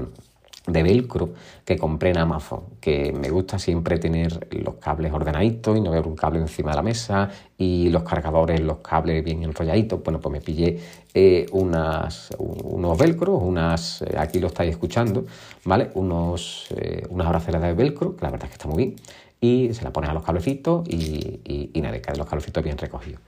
velcro 0.72 1.30
que 1.64 1.76
compré 1.76 2.10
en 2.10 2.18
Amazon, 2.18 2.62
que 2.80 3.12
me 3.12 3.30
gusta 3.30 3.58
siempre 3.58 3.98
tener 3.98 4.48
los 4.50 4.76
cables 4.76 5.12
ordenaditos 5.12 5.76
y 5.76 5.80
no 5.80 5.90
ver 5.90 6.06
un 6.06 6.16
cable 6.16 6.40
encima 6.40 6.70
de 6.70 6.76
la 6.76 6.82
mesa 6.82 7.28
y 7.56 7.88
los 7.90 8.02
cargadores, 8.02 8.60
los 8.60 8.78
cables 8.78 9.24
bien 9.24 9.42
enrolladitos. 9.42 10.02
Bueno, 10.02 10.20
pues 10.20 10.32
me 10.32 10.40
pillé 10.40 10.78
eh, 11.14 11.46
unas, 11.52 12.30
unos 12.38 12.98
velcros, 12.98 13.40
unas, 13.42 14.02
eh, 14.02 14.14
aquí 14.18 14.38
lo 14.38 14.48
estáis 14.48 14.70
escuchando, 14.70 15.26
¿vale? 15.64 15.90
Unos, 15.94 16.68
unas 17.10 17.26
abrazaderas 17.26 17.62
de 17.62 17.72
velcro, 17.74 18.16
que 18.16 18.24
la 18.24 18.30
verdad 18.30 18.46
es 18.46 18.50
que 18.50 18.54
está 18.56 18.68
muy 18.68 18.84
bien 18.84 18.96
y 19.40 19.72
se 19.72 19.84
la 19.84 19.92
pones 19.92 20.10
a 20.10 20.14
los 20.14 20.24
cablecitos 20.24 20.88
y, 20.88 21.40
y, 21.44 21.70
y 21.72 21.80
nada, 21.80 21.98
los 22.16 22.26
cablecitos 22.26 22.62
bien 22.62 22.76
recogidos. 22.76 23.20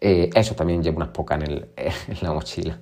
Eh, 0.00 0.30
eso 0.34 0.54
también 0.54 0.82
llevo 0.82 0.98
unas 0.98 1.08
pocas 1.08 1.42
en, 1.42 1.66
la 2.22 2.32
mochila. 2.32 2.78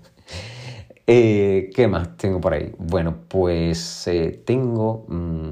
Eh, 1.09 1.71
¿Qué 1.75 1.87
más 1.87 2.17
tengo 2.17 2.41
por 2.41 2.53
ahí? 2.55 2.73
Bueno, 2.79 3.15
pues 3.29 4.09
eh, 4.09 4.43
tengo, 4.45 5.05
mm, 5.09 5.51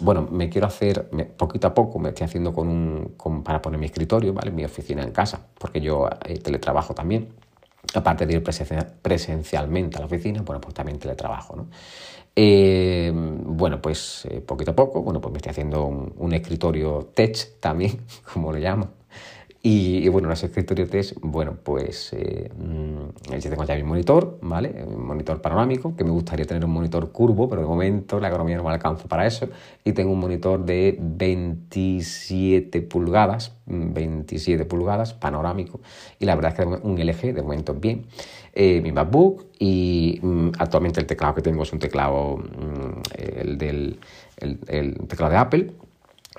bueno, 0.00 0.26
me 0.30 0.48
quiero 0.48 0.66
hacer, 0.66 1.10
poquito 1.36 1.66
a 1.66 1.74
poco 1.74 1.98
me 1.98 2.08
estoy 2.10 2.24
haciendo 2.24 2.54
con 2.54 2.68
un, 2.68 3.42
para 3.44 3.60
poner 3.60 3.78
mi 3.78 3.86
escritorio, 3.86 4.32
¿vale? 4.32 4.50
Mi 4.50 4.64
oficina 4.64 5.02
en 5.02 5.10
casa, 5.12 5.46
porque 5.58 5.80
yo 5.80 6.08
teletrabajo 6.42 6.94
también. 6.94 7.28
aparte 7.94 8.26
de 8.26 8.34
ir 8.34 8.42
presencialmente 9.02 9.96
a 9.96 10.00
la 10.00 10.06
oficina, 10.06 10.42
bueno, 10.42 10.60
pues 10.60 10.74
también 10.74 10.98
teletrabajo, 10.98 11.56
¿no? 11.56 11.68
Eh, 12.38 13.10
bueno, 13.14 13.80
pues 13.80 14.26
eh, 14.26 14.42
poquito 14.42 14.72
a 14.72 14.76
poco, 14.76 15.02
bueno, 15.02 15.22
pues 15.22 15.32
me 15.32 15.38
estoy 15.38 15.50
haciendo 15.52 15.86
un, 15.86 16.32
escritorio 16.34 17.10
tech 17.14 17.58
también, 17.60 18.02
como 18.32 18.52
lo 18.52 18.58
llamo. 18.58 18.90
Y, 19.68 20.08
bueno, 20.10 20.28
los 20.28 20.40
escritorios 20.44 20.88
tech, 20.90 21.12
bueno, 21.22 21.56
pues 21.60 22.12
eh, 22.12 22.52
mm, 22.56 23.34
yo 23.36 23.50
tengo 23.50 23.64
ya 23.64 23.74
mi 23.74 23.82
monitor, 23.82 24.38
¿vale? 24.40 24.84
Un 24.86 25.04
monitor 25.04 25.42
panorámico, 25.42 25.96
que 25.96 26.04
me 26.04 26.10
gustaría 26.10 26.46
tener 26.46 26.64
un 26.64 26.70
monitor 26.70 27.10
curvo, 27.10 27.48
pero 27.48 27.62
de 27.62 27.66
momento 27.66 28.20
la 28.20 28.28
economía 28.28 28.56
no 28.58 28.62
me 28.62 28.70
alcanza 28.70 29.08
para 29.08 29.26
eso. 29.26 29.48
Y 29.82 29.90
tengo 29.90 30.12
un 30.12 30.20
monitor 30.20 30.64
de 30.64 30.96
27 31.00 32.80
pulgadas, 32.82 33.56
27 33.66 34.62
mm, 34.62 34.68
pulgadas, 34.68 35.14
panorámico. 35.14 35.80
Y 36.20 36.26
la 36.26 36.36
verdad 36.36 36.52
es 36.52 36.58
que 36.60 36.86
un 36.86 37.00
LG, 37.00 37.34
de 37.34 37.42
momento 37.42 37.74
bien. 37.74 38.06
Eh, 38.52 38.80
mi 38.80 38.92
MacBook 38.92 39.46
y 39.58 40.20
mm, 40.22 40.50
actualmente 40.60 41.00
el 41.00 41.06
teclado 41.06 41.34
que 41.34 41.42
tengo 41.42 41.64
es 41.64 41.72
un 41.72 41.80
teclado, 41.80 42.38
el 43.16 43.58
del 43.58 43.98
el 44.36 44.94
teclado 45.08 45.32
de 45.32 45.38
Apple, 45.38 45.72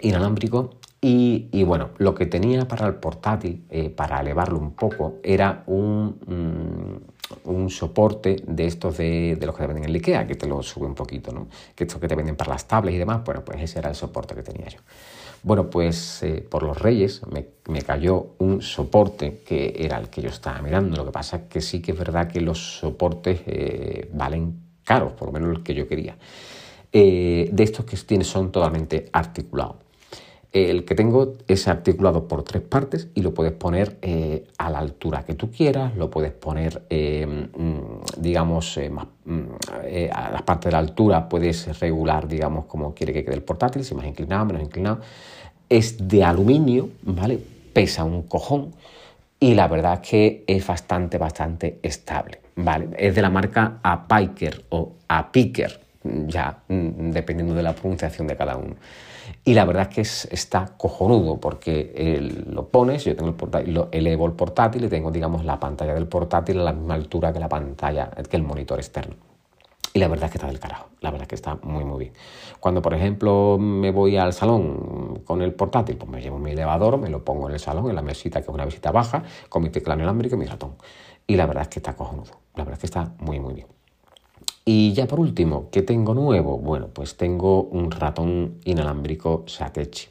inalámbrico 0.01 0.76
y, 0.99 1.63
bueno, 1.63 1.91
lo 1.99 2.15
que 2.15 2.25
tenía 2.25 2.67
para 2.67 2.87
el 2.87 2.95
portátil, 2.95 3.65
eh, 3.69 3.89
para 3.89 4.19
elevarlo 4.19 4.57
un 4.57 4.71
poco, 4.71 5.17
era 5.23 5.63
un, 5.67 6.17
mm, 6.25 7.49
un 7.49 7.69
soporte 7.69 8.37
de 8.47 8.65
estos 8.65 8.97
de, 8.97 9.37
los 9.39 9.55
que 9.55 9.61
te 9.61 9.67
venden 9.67 9.89
en 9.89 9.95
IKEA, 9.95 10.25
que 10.25 10.35
te 10.35 10.47
lo 10.47 10.63
sube 10.63 10.87
un 10.87 10.95
poquito, 10.95 11.31
¿no? 11.31 11.47
Que 11.75 11.83
estos 11.83 12.01
que 12.01 12.07
te 12.07 12.15
venden 12.15 12.35
para 12.35 12.51
las 12.51 12.67
tablets 12.67 12.95
y 12.95 12.97
demás, 12.97 13.21
bueno, 13.23 13.45
pues 13.45 13.61
ese 13.61 13.79
era 13.79 13.89
el 13.89 13.95
soporte 13.95 14.33
que 14.33 14.41
tenía 14.41 14.67
yo. 14.69 14.79
Bueno, 15.43 15.69
pues 15.69 16.23
eh, 16.23 16.45
por 16.49 16.63
los 16.63 16.79
Reyes 16.81 17.21
me, 17.31 17.81
cayó 17.83 18.29
un 18.39 18.61
soporte 18.63 19.43
que 19.45 19.75
era 19.77 19.99
el 19.99 20.09
que 20.09 20.23
yo 20.23 20.29
estaba 20.29 20.61
mirando. 20.63 20.97
Lo 20.97 21.05
que 21.05 21.11
pasa 21.11 21.37
es 21.37 21.43
que 21.43 21.61
sí 21.61 21.79
que 21.79 21.91
es 21.91 21.97
verdad 21.97 22.27
que 22.27 22.41
los 22.41 22.79
soportes 22.79 23.41
eh, 23.45 24.09
valen 24.13 24.59
caros, 24.83 25.13
por 25.13 25.27
lo 25.27 25.33
menos 25.33 25.57
el 25.57 25.63
que 25.63 25.75
yo 25.75 25.87
quería. 25.87 26.17
de 26.91 27.63
estos 27.63 27.85
que 27.85 28.23
son 28.23 28.51
totalmente 28.51 29.09
articulados. 29.13 29.86
El 30.65 30.85
que 30.85 30.95
tengo 30.95 31.35
es 31.47 31.67
articulado 31.67 32.27
por 32.27 32.43
tres 32.43 32.63
partes 32.63 33.09
y 33.13 33.21
lo 33.21 33.31
puedes 33.31 33.53
poner 33.53 33.97
eh, 34.01 34.47
a 34.57 34.71
la 34.71 34.79
altura 34.79 35.23
que 35.23 35.35
tú 35.35 35.51
quieras, 35.51 35.95
lo 35.95 36.09
puedes 36.09 36.31
poner, 36.31 36.81
eh, 36.89 37.27
mm, 37.27 38.19
digamos, 38.19 38.75
eh, 38.77 38.89
mm, 38.89 39.41
a 40.11 40.31
la 40.31 40.43
parte 40.43 40.69
de 40.69 40.71
la 40.71 40.79
altura 40.79 41.29
puedes 41.29 41.79
regular, 41.79 42.27
digamos, 42.27 42.65
como 42.65 42.95
quiere 42.95 43.13
que 43.13 43.23
quede 43.23 43.35
el 43.35 43.43
portátil, 43.43 43.83
si 43.83 43.93
más 43.93 44.07
inclinado, 44.07 44.45
menos 44.45 44.63
inclinado. 44.63 45.01
Es 45.69 46.07
de 46.07 46.23
aluminio, 46.23 46.89
¿vale? 47.03 47.39
Pesa 47.73 48.03
un 48.03 48.23
cojón 48.23 48.73
y 49.39 49.53
la 49.53 49.67
verdad 49.67 49.99
es 50.01 50.09
que 50.09 50.43
es 50.47 50.65
bastante, 50.65 51.19
bastante 51.19 51.77
estable, 51.83 52.39
¿vale? 52.55 52.89
Es 52.97 53.13
de 53.13 53.21
la 53.21 53.29
marca 53.29 53.79
Apiker 53.83 54.63
o 54.69 54.93
Apiker, 55.07 55.79
ya 56.03 56.63
mm, 56.67 57.11
dependiendo 57.11 57.53
de 57.53 57.61
la 57.61 57.73
pronunciación 57.73 58.25
de 58.25 58.35
cada 58.35 58.57
uno. 58.57 58.75
Y 59.47 59.53
la 59.53 59.63
verdad 59.63 59.87
es 59.95 60.25
que 60.27 60.35
está 60.35 60.73
cojonudo 60.75 61.39
porque 61.39 62.19
lo 62.47 62.67
pones, 62.67 63.05
yo 63.05 63.15
tengo 63.15 63.29
el 63.29 63.35
portátil, 63.35 63.73
lo 63.75 63.87
elevo 63.93 64.25
el 64.25 64.33
portátil 64.33 64.83
y 64.83 64.89
tengo, 64.89 65.09
digamos, 65.09 65.45
la 65.45 65.57
pantalla 65.57 65.93
del 65.93 66.05
portátil 66.05 66.59
a 66.59 66.63
la 66.63 66.73
misma 66.73 66.95
altura 66.95 67.31
que 67.31 67.39
la 67.39 67.47
pantalla, 67.47 68.09
que 68.09 68.35
el 68.35 68.43
monitor 68.43 68.77
externo. 68.77 69.15
Y 69.93 69.99
la 69.99 70.09
verdad 70.09 70.25
es 70.25 70.31
que 70.31 70.37
está 70.39 70.47
del 70.47 70.59
carajo, 70.59 70.89
la 70.99 71.11
verdad 71.11 71.21
es 71.23 71.27
que 71.29 71.35
está 71.35 71.57
muy, 71.63 71.85
muy 71.85 71.97
bien. 71.97 72.13
Cuando, 72.59 72.81
por 72.81 72.93
ejemplo, 72.93 73.57
me 73.57 73.91
voy 73.91 74.17
al 74.17 74.33
salón 74.33 75.21
con 75.23 75.41
el 75.41 75.53
portátil, 75.53 75.95
pues 75.95 76.11
me 76.11 76.21
llevo 76.21 76.39
mi 76.39 76.51
elevador, 76.51 76.97
me 76.97 77.07
lo 77.07 77.23
pongo 77.23 77.47
en 77.47 77.53
el 77.53 77.61
salón, 77.61 77.89
en 77.89 77.95
la 77.95 78.01
mesita, 78.01 78.41
que 78.41 78.49
es 78.49 78.53
una 78.53 78.65
mesita 78.65 78.91
baja, 78.91 79.23
con 79.47 79.63
mi 79.63 79.69
teclado 79.69 79.97
inalámbrico 79.97 80.35
y 80.35 80.39
mi 80.39 80.45
ratón. 80.45 80.75
Y 81.25 81.37
la 81.37 81.45
verdad 81.45 81.61
es 81.61 81.69
que 81.69 81.79
está 81.79 81.95
cojonudo, 81.95 82.33
la 82.53 82.65
verdad 82.65 82.73
es 82.73 82.79
que 82.79 82.87
está 82.87 83.13
muy, 83.19 83.39
muy 83.39 83.53
bien. 83.53 83.76
Y 84.69 84.91
ya 84.91 85.07
por 85.07 85.21
último, 85.21 85.69
¿qué 85.71 85.81
tengo 85.81 86.13
nuevo? 86.13 86.57
Bueno, 86.57 86.89
pues 86.91 87.15
tengo 87.15 87.63
un 87.63 87.89
ratón 87.89 88.55
inalámbrico 88.65 89.45
Satechi. 89.47 90.09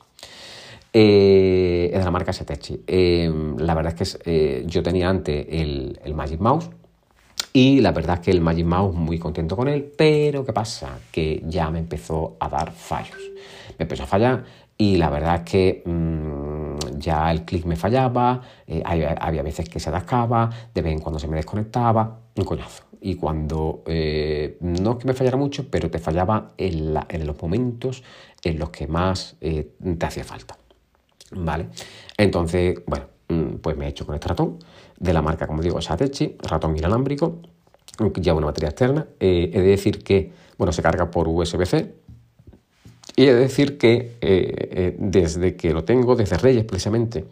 Eh, 0.94 1.90
es 1.92 1.98
de 1.98 2.02
la 2.06 2.10
marca 2.10 2.32
Satechi. 2.32 2.80
Eh, 2.86 3.30
la 3.58 3.74
verdad 3.74 3.94
es 4.00 4.16
que 4.16 4.20
eh, 4.24 4.64
yo 4.66 4.82
tenía 4.82 5.10
antes 5.10 5.46
el, 5.50 5.98
Magic 6.14 6.40
Mouse 6.40 6.70
y 7.52 7.82
la 7.82 7.92
verdad 7.92 8.14
es 8.14 8.20
que 8.22 8.30
el 8.30 8.40
Magic 8.40 8.64
Mouse 8.64 8.94
muy 8.94 9.18
contento 9.18 9.56
con 9.56 9.68
él, 9.68 9.92
pero 9.94 10.42
¿qué 10.42 10.54
pasa? 10.54 11.00
Que 11.12 11.42
ya 11.46 11.70
me 11.70 11.78
empezó 11.78 12.38
a 12.40 12.48
dar 12.48 12.72
fallos. 12.72 13.20
Me 13.78 13.82
empezó 13.82 14.04
a 14.04 14.06
fallar 14.06 14.44
y 14.78 14.96
la 14.96 15.10
verdad 15.10 15.34
es 15.34 15.50
que 15.50 15.82
mm, 15.84 16.98
ya 16.98 17.30
el 17.30 17.44
clic 17.44 17.66
me 17.66 17.76
fallaba, 17.76 18.40
había, 18.86 19.12
había, 19.20 19.42
veces 19.42 19.68
que 19.68 19.78
se 19.78 19.90
atascaba, 19.90 20.48
de 20.72 20.80
vez 20.80 20.94
en 20.94 21.00
cuando 21.00 21.18
se 21.18 21.28
me 21.28 21.36
desconectaba, 21.36 22.20
un 22.36 22.44
coñazo 22.44 22.85
y 23.00 23.16
cuando 23.16 23.82
eh, 23.86 24.56
no 24.60 24.92
es 24.92 24.96
que 24.98 25.06
me 25.06 25.14
fallara 25.14 25.36
mucho, 25.36 25.68
pero 25.70 25.90
te 25.90 25.98
fallaba 25.98 26.52
en, 26.56 26.94
los 27.26 27.40
momentos 27.40 28.02
en 28.42 28.58
los 28.58 28.70
que 28.70 28.86
más 28.86 29.36
eh, 29.40 29.72
te 29.98 30.06
hacía 30.06 30.24
falta. 30.24 30.56
¿Vale? 31.32 31.68
Entonces, 32.16 32.80
bueno, 32.86 33.06
mm, 33.28 33.56
pues 33.56 33.76
me 33.76 33.86
he 33.86 33.88
hecho 33.88 34.06
con 34.06 34.14
este 34.14 34.28
ratón 34.28 34.58
de 34.98 35.12
la 35.12 35.22
marca, 35.22 35.46
como 35.46 35.62
digo, 35.62 35.80
Satechi, 35.80 36.36
ratón 36.38 36.76
inalámbrico, 36.76 37.40
lleva 38.20 38.38
una 38.38 38.46
batería 38.46 38.70
externa. 38.70 39.06
Eh, 39.20 39.50
he 39.52 39.60
de 39.60 39.68
decir 39.68 40.02
que, 40.02 40.32
bueno, 40.58 40.72
se 40.72 40.82
carga 40.82 41.10
por 41.10 41.28
USB-C. 41.28 41.94
Y 43.16 43.24
he 43.24 43.34
de 43.34 43.40
decir 43.40 43.78
que 43.78 44.94
desde 44.98 45.56
que 45.56 45.72
lo 45.72 45.84
tengo, 45.84 46.16
desde 46.16 46.36
Reyes 46.36 46.64
precisamente, 46.64 47.24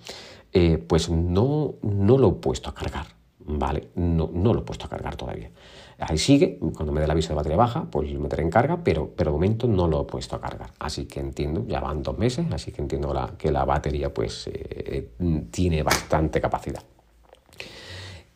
pues 0.87 1.11
no, 1.11 1.75
no 1.83 2.17
lo 2.17 2.31
he 2.31 2.33
puesto 2.33 2.71
a 2.71 2.75
cargar. 2.75 3.07
¿Vale? 3.47 3.89
No, 3.95 4.31
no 4.33 4.55
lo 4.55 4.61
he 4.61 4.65
puesto 4.65 4.87
a 4.87 4.89
cargar 4.89 5.17
todavía. 5.17 5.51
Ahí 5.99 6.19
sigue, 6.19 6.59
cuando 6.59 6.93
me 6.93 7.01
dé 7.01 7.05
el 7.05 7.11
aviso 7.11 7.29
de 7.29 7.37
batería 7.37 7.57
baja, 7.57 7.87
pues 7.91 8.11
lo 8.11 8.21
meteré 8.21 8.43
en 8.43 8.51
carga, 8.51 8.81
pero, 8.83 9.11
pero 9.15 9.31
de 9.31 9.35
momento 9.35 9.69
no 9.69 9.87
lo 9.87 10.03
he 10.03 10.05
puesto 10.05 10.37
a 10.37 10.41
cargar. 10.41 10.71
Así 10.79 11.07
que 11.07 11.21
entiendo, 11.21 11.65
ya 11.67 11.81
van 11.81 12.03
dos 12.03 12.19
meses, 12.19 12.47
así 12.53 12.73
que 12.73 12.83
entiendo 12.83 13.15
que 13.39 13.53
la 13.53 13.65
batería 13.65 14.13
pues 14.13 14.51
eh, 14.53 15.11
tiene 15.51 15.83
bastante 15.83 16.41
capacidad. 16.41 16.83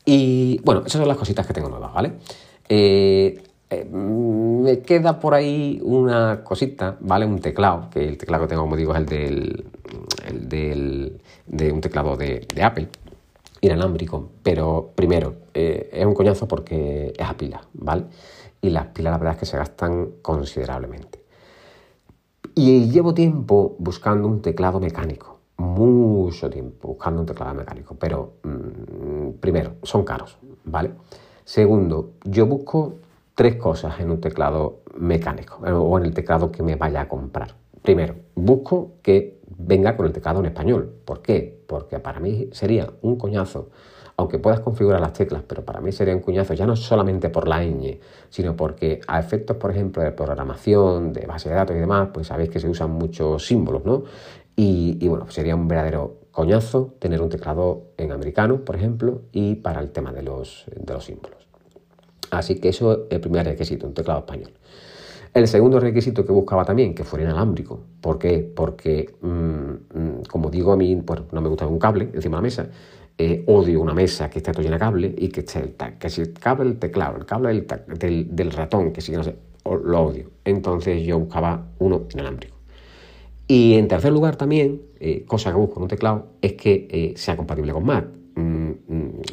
Y 0.05 0.61
bueno, 0.65 0.81
esas 0.81 1.00
son 1.00 1.09
las 1.09 1.17
cositas 1.17 1.47
que 1.47 1.53
tengo 1.53 1.69
nuevas, 1.69 1.93
¿vale? 1.93 2.12
Eh, 2.69 3.43
eh, 3.71 3.85
me 3.85 4.79
queda 4.81 5.19
por 5.19 5.35
ahí 5.35 5.81
una 5.83 6.43
cosita, 6.45 6.97
¿vale? 7.00 7.27
Un 7.27 7.41
teclado, 7.41 7.91
que 7.91 8.09
el 8.09 8.17
teclado 8.17 8.45
que 8.45 8.49
tengo, 8.49 8.62
como 8.62 8.77
digo, 8.77 8.95
es 8.95 9.00
el 9.00 9.07
del, 9.07 9.65
el 10.27 10.49
del 10.49 11.21
de 11.47 11.73
un 11.73 11.81
teclado 11.81 12.17
de 12.17 12.47
Apple, 12.62 12.88
inalámbrico, 13.61 14.31
pero 14.43 14.93
primero, 14.95 15.35
eh, 15.55 15.91
es 15.93 16.07
un 16.07 16.15
coñazo 16.15 16.47
porque 16.47 17.12
es 17.17 17.27
a 17.27 17.37
pila, 17.37 17.61
¿vale? 17.75 18.05
Y 18.61 18.71
las 18.71 18.87
pilas 18.88 19.12
la 19.12 19.19
verdad 19.19 19.35
es 19.35 19.41
que 19.41 19.47
se 19.47 19.57
gastan 19.57 20.11
considerablemente. 20.23 21.23
Y 22.55 22.91
llevo 22.91 23.15
tiempo 23.15 23.77
buscando 23.79 24.27
un 24.27 24.43
teclado 24.43 24.81
mecánico, 24.81 25.38
mucho 25.59 26.50
tiempo 26.50 26.88
buscando 26.88 27.21
un 27.21 27.27
teclado 27.27 27.55
mecánico, 27.55 27.95
pero 27.95 28.35
mm, 28.43 29.38
primero, 29.41 29.75
son 29.83 30.05
caros, 30.05 30.38
¿vale? 30.65 30.93
Segundo, 31.45 32.15
yo 32.25 32.47
busco 32.47 32.95
tres 33.35 33.57
cosas 33.57 34.00
en 34.00 34.11
un 34.11 34.21
teclado 34.21 34.81
mecánico 34.97 35.59
o 35.59 35.99
en 35.99 36.05
el 36.05 36.15
teclado 36.15 36.50
que 36.50 36.62
me 36.62 36.75
vaya 36.75 37.03
a 37.03 37.09
comprar. 37.09 37.55
Primero, 37.83 38.17
busco 38.35 38.95
que 39.03 39.38
venga 39.57 39.97
con 39.97 40.07
el 40.07 40.12
teclado 40.12 40.40
en 40.40 40.47
español. 40.47 40.93
¿Por 41.05 41.23
qué? 41.23 41.62
Porque 41.67 41.99
para 41.99 42.21
mí 42.21 42.49
sería 42.52 42.88
un 43.02 43.17
coñazo, 43.17 43.71
aunque 44.17 44.38
puedas 44.38 44.61
configurar 44.61 45.00
las 45.00 45.12
teclas, 45.12 45.43
pero 45.47 45.64
para 45.64 45.81
mí 45.81 45.93
sería 45.93 46.14
un 46.14 46.21
coñazo 46.21 46.55
ya 46.55 46.67
no 46.67 46.76
solamente 46.76 47.31
por 47.31 47.49
la 47.49 47.62
ñ, 47.62 47.99
sino 48.31 48.57
porque 48.57 49.00
a 49.07 49.19
efectos, 49.21 49.57
por 49.57 49.71
ejemplo, 49.71 50.02
de 50.02 50.12
programación, 50.12 51.12
de 51.12 51.26
base 51.26 51.49
de 51.49 51.55
datos 51.55 51.76
y 51.76 51.78
demás, 51.78 52.09
pues 52.12 52.26
sabéis 52.26 52.50
que 52.50 52.61
se 52.61 52.69
usan 52.69 52.90
muchos 52.90 53.47
símbolos, 53.47 53.85
¿no? 53.85 54.05
Y, 54.61 55.07
bueno, 55.07 55.31
sería 55.31 55.55
un 55.55 55.69
verdadero 55.69 56.17
coñazo 56.33 56.95
tener 56.99 57.23
un 57.23 57.28
teclado 57.28 57.93
en 57.97 58.11
americano, 58.11 58.64
por 58.64 58.75
ejemplo, 58.75 59.23
y 59.31 59.55
para 59.55 59.81
el 59.81 59.93
tema 59.93 60.12
de 60.12 60.23
los, 60.23 60.64
de 60.75 60.93
los 60.93 61.05
símbolos. 61.05 61.47
Así 62.33 62.59
que 62.61 62.71
eso 62.71 62.93
es 62.93 62.99
el 63.11 63.21
primer 63.21 63.47
requisito, 63.47 63.87
un 63.87 63.95
teclado 63.95 64.19
español. 64.19 64.50
El 65.35 65.47
segundo 65.47 65.78
requisito 65.78 66.25
que 66.25 66.32
buscaba 66.32 66.64
también, 66.64 66.94
que 66.94 67.04
fuera 67.04 67.25
inalámbrico. 67.25 67.80
¿Por 68.00 68.18
qué? 68.18 68.38
Porque, 68.54 69.14
mm, 69.20 69.28
mm, 69.28 70.23
como 70.28 70.50
digo, 70.50 70.73
a 70.73 70.76
mí 70.76 70.97
pues, 70.97 71.20
no 71.32 71.40
me 71.40 71.49
gusta 71.49 71.66
un 71.66 71.78
cable 71.78 72.11
encima 72.12 72.37
de 72.37 72.38
la 72.38 72.42
mesa. 72.42 72.70
Eh, 73.20 73.42
odio 73.47 73.80
una 73.80 73.94
mesa 73.94 74.30
que 74.30 74.38
esté 74.38 74.52
llena 74.62 74.76
de 74.76 74.78
cable 74.78 75.14
y 75.18 75.28
que 75.28 75.40
esté 75.40 75.58
el, 75.58 75.75
que 75.99 76.08
si 76.08 76.20
el 76.20 76.32
cable 76.32 76.66
del 76.66 76.78
teclado, 76.78 77.16
el 77.16 77.26
cable 77.26 77.66
del, 77.99 78.37
del, 78.37 78.52
ratón, 78.52 78.92
que 78.92 79.00
si 79.00 79.11
no 79.12 79.25
sé, 79.25 79.35
lo 79.64 80.02
odio. 80.02 80.30
Entonces 80.44 81.04
yo 81.04 81.18
buscaba 81.18 81.66
uno 81.80 82.04
inalámbrico. 82.12 82.56
Y 83.49 83.75
en 83.75 83.88
tercer 83.88 84.12
lugar 84.12 84.37
también, 84.37 84.82
eh, 85.00 85.25
cosa 85.26 85.50
que 85.50 85.56
busco 85.56 85.76
en 85.76 85.82
un 85.82 85.88
teclado, 85.88 86.28
es 86.40 86.52
que 86.52 86.87
eh, 86.90 87.14
sea 87.16 87.37
compatible 87.37 87.73
con 87.73 87.85
Mac, 87.85 88.06
mm, 88.37 88.70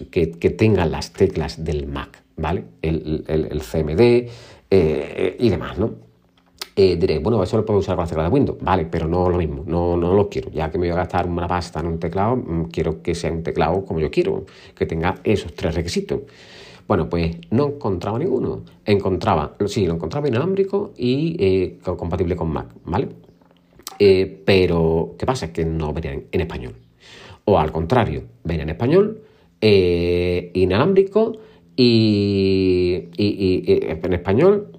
que, 0.10 0.32
que, 0.32 0.50
tenga 0.50 0.86
las 0.88 1.14
teclas 1.14 1.64
del 1.64 1.86
Mac, 1.86 2.24
¿vale? 2.38 2.64
El, 2.82 3.24
el, 3.28 3.50
el 3.52 3.62
CMD, 3.62 4.32
eh, 4.70 5.36
y 5.40 5.50
demás, 5.50 5.78
¿no? 5.78 6.06
Eh, 6.78 6.98
diré, 6.98 7.20
bueno, 7.20 7.42
eso 7.42 7.56
lo 7.56 7.66
puedo 7.66 7.80
usar 7.80 7.98
las 7.98 8.10
teclas 8.10 8.28
de 8.28 8.34
Windows, 8.34 8.58
vale, 8.60 8.86
pero 8.86 9.08
no 9.08 9.30
lo 9.30 9.38
mismo, 9.38 9.64
no, 9.66 9.96
no 9.96 10.14
lo 10.14 10.28
quiero. 10.28 10.52
Ya 10.52 10.70
que 10.70 10.78
me 10.78 10.88
voy 10.88 10.94
a 10.94 10.98
gastar 10.98 11.26
una 11.26 11.48
pasta 11.48 11.80
en 11.80 11.88
un 11.88 12.00
teclado, 12.00 12.36
mm, 12.36 12.66
quiero 12.66 13.02
que 13.02 13.16
sea 13.16 13.32
un 13.32 13.44
teclado 13.44 13.86
como 13.86 14.02
yo 14.02 14.12
quiero, 14.12 14.46
que 14.76 14.86
tenga 14.86 15.16
esos 15.24 15.54
tres 15.54 15.74
requisitos. 15.74 16.22
Bueno, 16.86 17.10
pues 17.10 17.38
no 17.50 17.68
encontraba 17.68 18.20
ninguno. 18.20 18.64
Encontraba, 18.84 19.56
sí, 19.68 19.88
lo 19.88 19.94
encontraba 19.94 20.28
inalámbrico 20.28 20.92
y 20.98 21.38
eh, 21.40 21.80
compatible 21.98 22.36
con 22.36 22.50
Mac, 22.52 22.68
¿vale? 22.84 23.08
Eh, 23.98 24.44
pero, 24.46 25.16
¿qué 25.18 25.26
pasa? 25.26 25.54
Que 25.54 25.64
no 25.64 25.94
venía 25.94 26.12
en, 26.12 26.42
español. 26.42 26.76
O 27.46 27.58
al 27.58 27.72
contrario, 27.72 28.24
venía 28.44 28.64
en 28.64 28.70
español, 28.70 29.22
inalámbrico 29.62 31.38
y, 31.76 33.10
en 33.18 34.14
español 34.14 34.76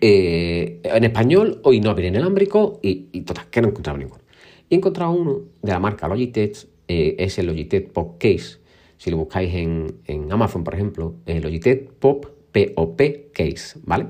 eh, 0.00 0.80
en 0.84 1.04
español, 1.04 1.60
hoy 1.64 1.80
no 1.80 1.90
había 1.90 2.08
inalámbrico 2.08 2.78
y, 2.82 3.08
y 3.12 3.22
total, 3.22 3.46
que 3.50 3.62
no 3.62 3.68
encontraba 3.68 3.98
ninguno. 3.98 4.22
Y 4.68 4.74
he 4.74 4.78
encontrado 4.78 5.12
uno 5.12 5.40
de 5.62 5.72
la 5.72 5.78
marca 5.78 6.08
Logitech, 6.08 6.68
eh, 6.88 7.16
es 7.18 7.38
el 7.38 7.46
Logitech 7.46 7.92
Pop 7.92 8.18
Case. 8.18 8.58
Si 8.98 9.10
lo 9.10 9.18
buscáis 9.18 9.54
en, 9.54 10.30
Amazon, 10.30 10.64
por 10.64 10.74
ejemplo, 10.74 11.16
el 11.26 11.42
Logitech 11.42 11.90
Pop 11.92 12.26
POP 12.52 13.00
Case, 13.32 13.78
¿vale? 13.84 14.06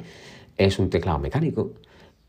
Es 0.56 0.78
un 0.78 0.88
teclado 0.88 1.18
mecánico, 1.18 1.72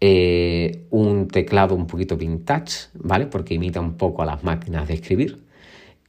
eh, 0.02 0.86
un 0.90 1.28
teclado 1.28 1.76
un 1.76 1.88
poquito 1.88 2.18
vintage, 2.18 2.90
¿vale? 2.96 3.28
Porque 3.28 3.54
imita 3.54 3.80
un 3.80 3.98
poco 3.98 4.24
a 4.24 4.26
las 4.26 4.44
máquinas 4.44 4.88
de 4.88 4.96
escribir. 4.96 5.44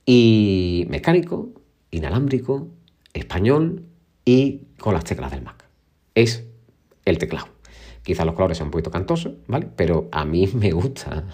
Y 0.07 0.87
mecánico, 0.89 1.51
inalámbrico, 1.91 2.69
español 3.13 3.85
y 4.25 4.63
con 4.79 4.95
las 4.95 5.05
teclas 5.05 5.31
del 5.31 5.43
Mac. 5.43 5.65
Es 6.15 6.45
el 7.05 7.19
teclado. 7.19 7.49
Quizás 8.03 8.25
los 8.25 8.35
colores 8.35 8.57
son 8.57 8.69
un 8.69 8.71
poquito 8.71 8.91
cantosos, 8.91 9.35
¿vale? 9.47 9.69
Pero 9.77 10.09
a 10.13 10.25
mí 10.25 10.47
me 10.55 10.71
gusta. 10.73 11.25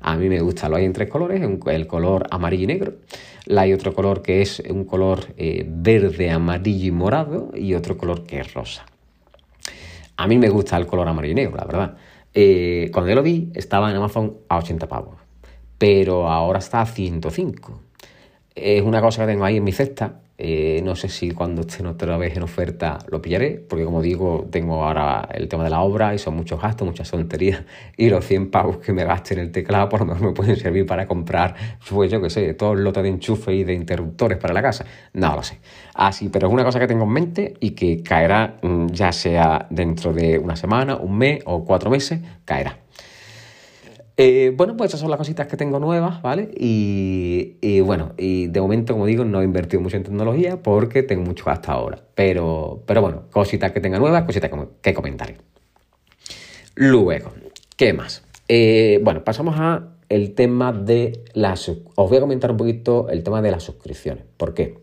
A 0.00 0.16
mí 0.16 0.28
me 0.28 0.40
gusta. 0.40 0.68
Lo 0.68 0.76
hay 0.76 0.84
en 0.84 0.92
tres 0.92 1.08
colores: 1.08 1.42
el 1.42 1.86
color 1.86 2.26
amarillo 2.30 2.64
y 2.64 2.66
negro. 2.66 2.94
Hay 3.56 3.72
otro 3.72 3.92
color 3.92 4.22
que 4.22 4.40
es 4.42 4.60
un 4.60 4.84
color 4.84 5.34
eh, 5.36 5.64
verde, 5.68 6.30
amarillo 6.30 6.86
y 6.86 6.90
morado. 6.92 7.50
Y 7.54 7.74
otro 7.74 7.96
color 7.96 8.24
que 8.24 8.40
es 8.40 8.54
rosa. 8.54 8.86
A 10.16 10.26
mí 10.28 10.38
me 10.38 10.48
gusta 10.48 10.76
el 10.76 10.86
color 10.86 11.08
amarillo 11.08 11.32
y 11.32 11.34
negro, 11.34 11.56
la 11.56 11.64
verdad. 11.64 11.96
Eh, 12.32 12.90
cuando 12.92 13.08
yo 13.08 13.16
lo 13.16 13.22
vi, 13.22 13.50
estaba 13.54 13.90
en 13.90 13.96
Amazon 13.96 14.38
a 14.48 14.58
80 14.58 14.88
pavos. 14.88 15.16
Pero 15.78 16.28
ahora 16.28 16.60
está 16.60 16.80
a 16.80 16.86
105. 16.86 17.80
Es 18.54 18.82
una 18.82 19.00
cosa 19.00 19.22
que 19.22 19.32
tengo 19.32 19.44
ahí 19.44 19.56
en 19.56 19.64
mi 19.64 19.72
cesta 19.72 20.20
eh, 20.36 20.80
no 20.82 20.96
sé 20.96 21.08
si 21.08 21.30
cuando 21.30 21.60
esté 21.60 21.86
otra 21.86 22.16
vez 22.16 22.36
en 22.36 22.42
oferta 22.42 22.98
lo 23.08 23.22
pillaré, 23.22 23.64
porque 23.68 23.84
como 23.84 24.02
digo, 24.02 24.46
tengo 24.50 24.84
ahora 24.84 25.28
el 25.32 25.48
tema 25.48 25.62
de 25.64 25.70
la 25.70 25.80
obra 25.80 26.14
y 26.14 26.18
son 26.18 26.34
muchos 26.34 26.60
gastos, 26.60 26.86
muchas 26.86 27.10
tonterías, 27.10 27.62
y 27.96 28.10
los 28.10 28.24
100 28.24 28.50
pavos 28.50 28.78
que 28.78 28.92
me 28.92 29.04
gaste 29.04 29.34
en 29.34 29.40
el 29.40 29.52
teclado 29.52 29.88
por 29.88 30.00
lo 30.00 30.06
menos 30.06 30.22
me 30.22 30.32
pueden 30.32 30.56
servir 30.56 30.86
para 30.86 31.06
comprar, 31.06 31.54
pues 31.88 32.10
yo 32.10 32.20
qué 32.20 32.30
sé, 32.30 32.54
todo 32.54 32.72
el 32.72 32.82
lote 32.82 33.02
de 33.02 33.08
enchufe 33.10 33.54
y 33.54 33.64
de 33.64 33.74
interruptores 33.74 34.38
para 34.38 34.54
la 34.54 34.62
casa. 34.62 34.84
No 35.12 35.34
lo 35.36 35.42
sé. 35.42 35.58
Así, 35.94 36.28
pero 36.28 36.48
es 36.48 36.52
una 36.52 36.64
cosa 36.64 36.80
que 36.80 36.86
tengo 36.86 37.04
en 37.04 37.10
mente 37.10 37.54
y 37.60 37.70
que 37.70 38.02
caerá 38.02 38.56
mm, 38.62 38.88
ya 38.88 39.12
sea 39.12 39.66
dentro 39.70 40.12
de 40.12 40.38
una 40.38 40.56
semana, 40.56 40.96
un 40.96 41.16
mes 41.16 41.40
o 41.46 41.64
cuatro 41.64 41.90
meses, 41.90 42.20
caerá. 42.44 42.83
Eh, 44.16 44.52
bueno, 44.56 44.76
pues 44.76 44.90
esas 44.90 45.00
son 45.00 45.10
las 45.10 45.18
cositas 45.18 45.48
que 45.48 45.56
tengo 45.56 45.80
nuevas, 45.80 46.22
¿vale? 46.22 46.48
Y, 46.56 47.80
bueno, 47.80 48.12
y 48.16 48.46
de 48.46 48.60
momento, 48.60 48.92
como 48.92 49.06
digo, 49.06 49.24
no 49.24 49.40
he 49.40 49.44
invertido 49.44 49.82
mucho 49.82 49.96
en 49.96 50.04
tecnología 50.04 50.62
porque 50.62 51.02
tengo 51.02 51.24
mucho 51.24 51.50
hasta 51.50 51.72
ahora. 51.72 52.00
Pero, 52.14 52.82
pero 52.86 53.02
bueno, 53.02 53.24
cositas 53.32 53.72
que 53.72 53.80
tenga 53.80 53.98
nuevas, 53.98 54.22
cositas 54.24 54.50
que, 54.80 54.94
comentaré. 54.94 55.38
Luego, 56.76 57.32
¿qué 57.76 57.92
más? 57.92 58.22
Eh, 58.46 59.00
bueno, 59.02 59.24
pasamos 59.24 59.56
a 59.58 59.88
el 60.08 60.34
tema 60.34 60.72
de 60.72 61.24
las... 61.32 61.68
Os 61.68 62.08
voy 62.08 62.18
a 62.18 62.20
comentar 62.20 62.52
un 62.52 62.56
poquito 62.56 63.08
el 63.08 63.24
tema 63.24 63.42
de 63.42 63.50
las 63.50 63.64
suscripciones. 63.64 64.24
¿Por 64.36 64.54
qué? 64.54 64.78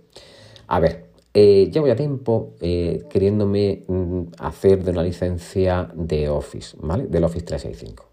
A 0.67 0.81
ver, 0.81 1.05
eh, 1.33 1.69
llevo 1.71 1.87
ya 1.87 1.95
tiempo 1.95 2.55
queriéndome 2.59 3.83
mm, 3.87 4.23
hacer 4.39 4.83
de 4.83 4.91
una 4.91 5.03
licencia 5.03 5.89
de 5.93 6.27
Office, 6.27 6.75
¿vale? 6.81 7.05
Del 7.07 7.23
Office 7.23 7.45
365. 7.45 8.10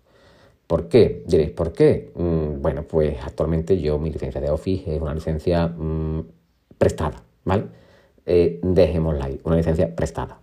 ¿Por 0.69 0.89
qué? 0.89 1.25
Diréis, 1.27 1.51
¿por 1.53 1.73
qué? 1.73 2.13
Mm, 2.15 2.61
bueno, 2.61 2.83
pues 2.83 3.17
actualmente 3.25 3.81
yo 3.81 3.99
mi 3.99 4.11
licencia 4.11 4.39
de 4.39 4.51
Office 4.51 4.95
es 4.95 5.01
una 5.01 5.15
licencia 5.15 5.67
mm, 5.67 6.21
prestada, 6.77 7.23
¿vale? 7.45 7.65
Eh, 8.27 8.61
dejémosla 8.63 9.25
ahí, 9.25 9.41
una 9.45 9.57
licencia 9.57 9.97
prestada. 9.97 10.41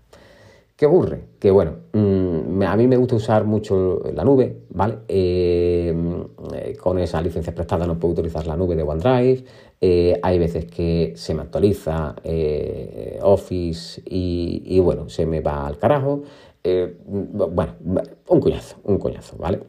¿Qué 0.76 0.88
ocurre? 0.88 1.26
Que 1.40 1.52
bueno, 1.52 1.74
mm, 1.94 2.64
a 2.64 2.76
mí 2.76 2.88
me 2.88 2.98
gusta 2.98 3.16
usar 3.16 3.46
mucho 3.46 4.02
la 4.16 4.24
nube, 4.24 4.64
¿vale? 4.72 4.98
Eh, 5.08 5.94
con 6.82 6.98
esa 6.98 7.22
licencia 7.22 7.54
prestada 7.54 7.86
no 7.86 8.00
puedo 8.00 8.16
utilizar 8.16 8.48
la 8.48 8.58
nube 8.58 8.76
de 8.76 8.82
OneDrive. 8.82 9.44
Eh, 9.80 10.20
hay 10.24 10.40
veces 10.40 10.66
que 10.66 11.14
se 11.16 11.36
me 11.36 11.44
actualiza 11.44 12.16
Office 13.22 14.02
y, 14.08 14.64
y, 14.66 14.80
bueno, 14.80 15.08
se 15.08 15.28
me 15.28 15.42
va 15.42 15.68
al 15.68 15.78
carajo. 15.78 16.24
bueno, 17.36 17.76
un 18.28 18.40
cuñazo, 18.40 18.78
un 18.86 18.98
cuñazo, 18.98 19.38
¿vale? 19.38 19.60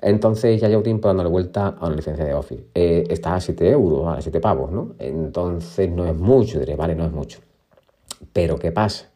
Entonces 0.00 0.60
ya 0.60 0.68
llevo 0.68 0.82
tiempo 0.82 1.08
dándole 1.08 1.28
vuelta 1.28 1.68
a 1.68 1.86
una 1.86 1.96
licencia 1.96 2.24
de 2.24 2.34
Office. 2.34 2.64
Eh, 2.74 3.04
está 3.08 3.34
a 3.34 3.40
7 3.40 3.68
euros, 3.70 4.06
a 4.06 4.20
7 4.20 4.40
pavos, 4.40 4.70
¿no? 4.70 4.94
Entonces 4.98 5.90
no 5.90 6.06
es 6.06 6.14
mucho, 6.16 6.60
diré, 6.60 6.76
vale, 6.76 6.94
no 6.94 7.04
es 7.04 7.12
mucho. 7.12 7.40
Pero 8.32 8.58
¿qué 8.58 8.70
pasa? 8.70 9.10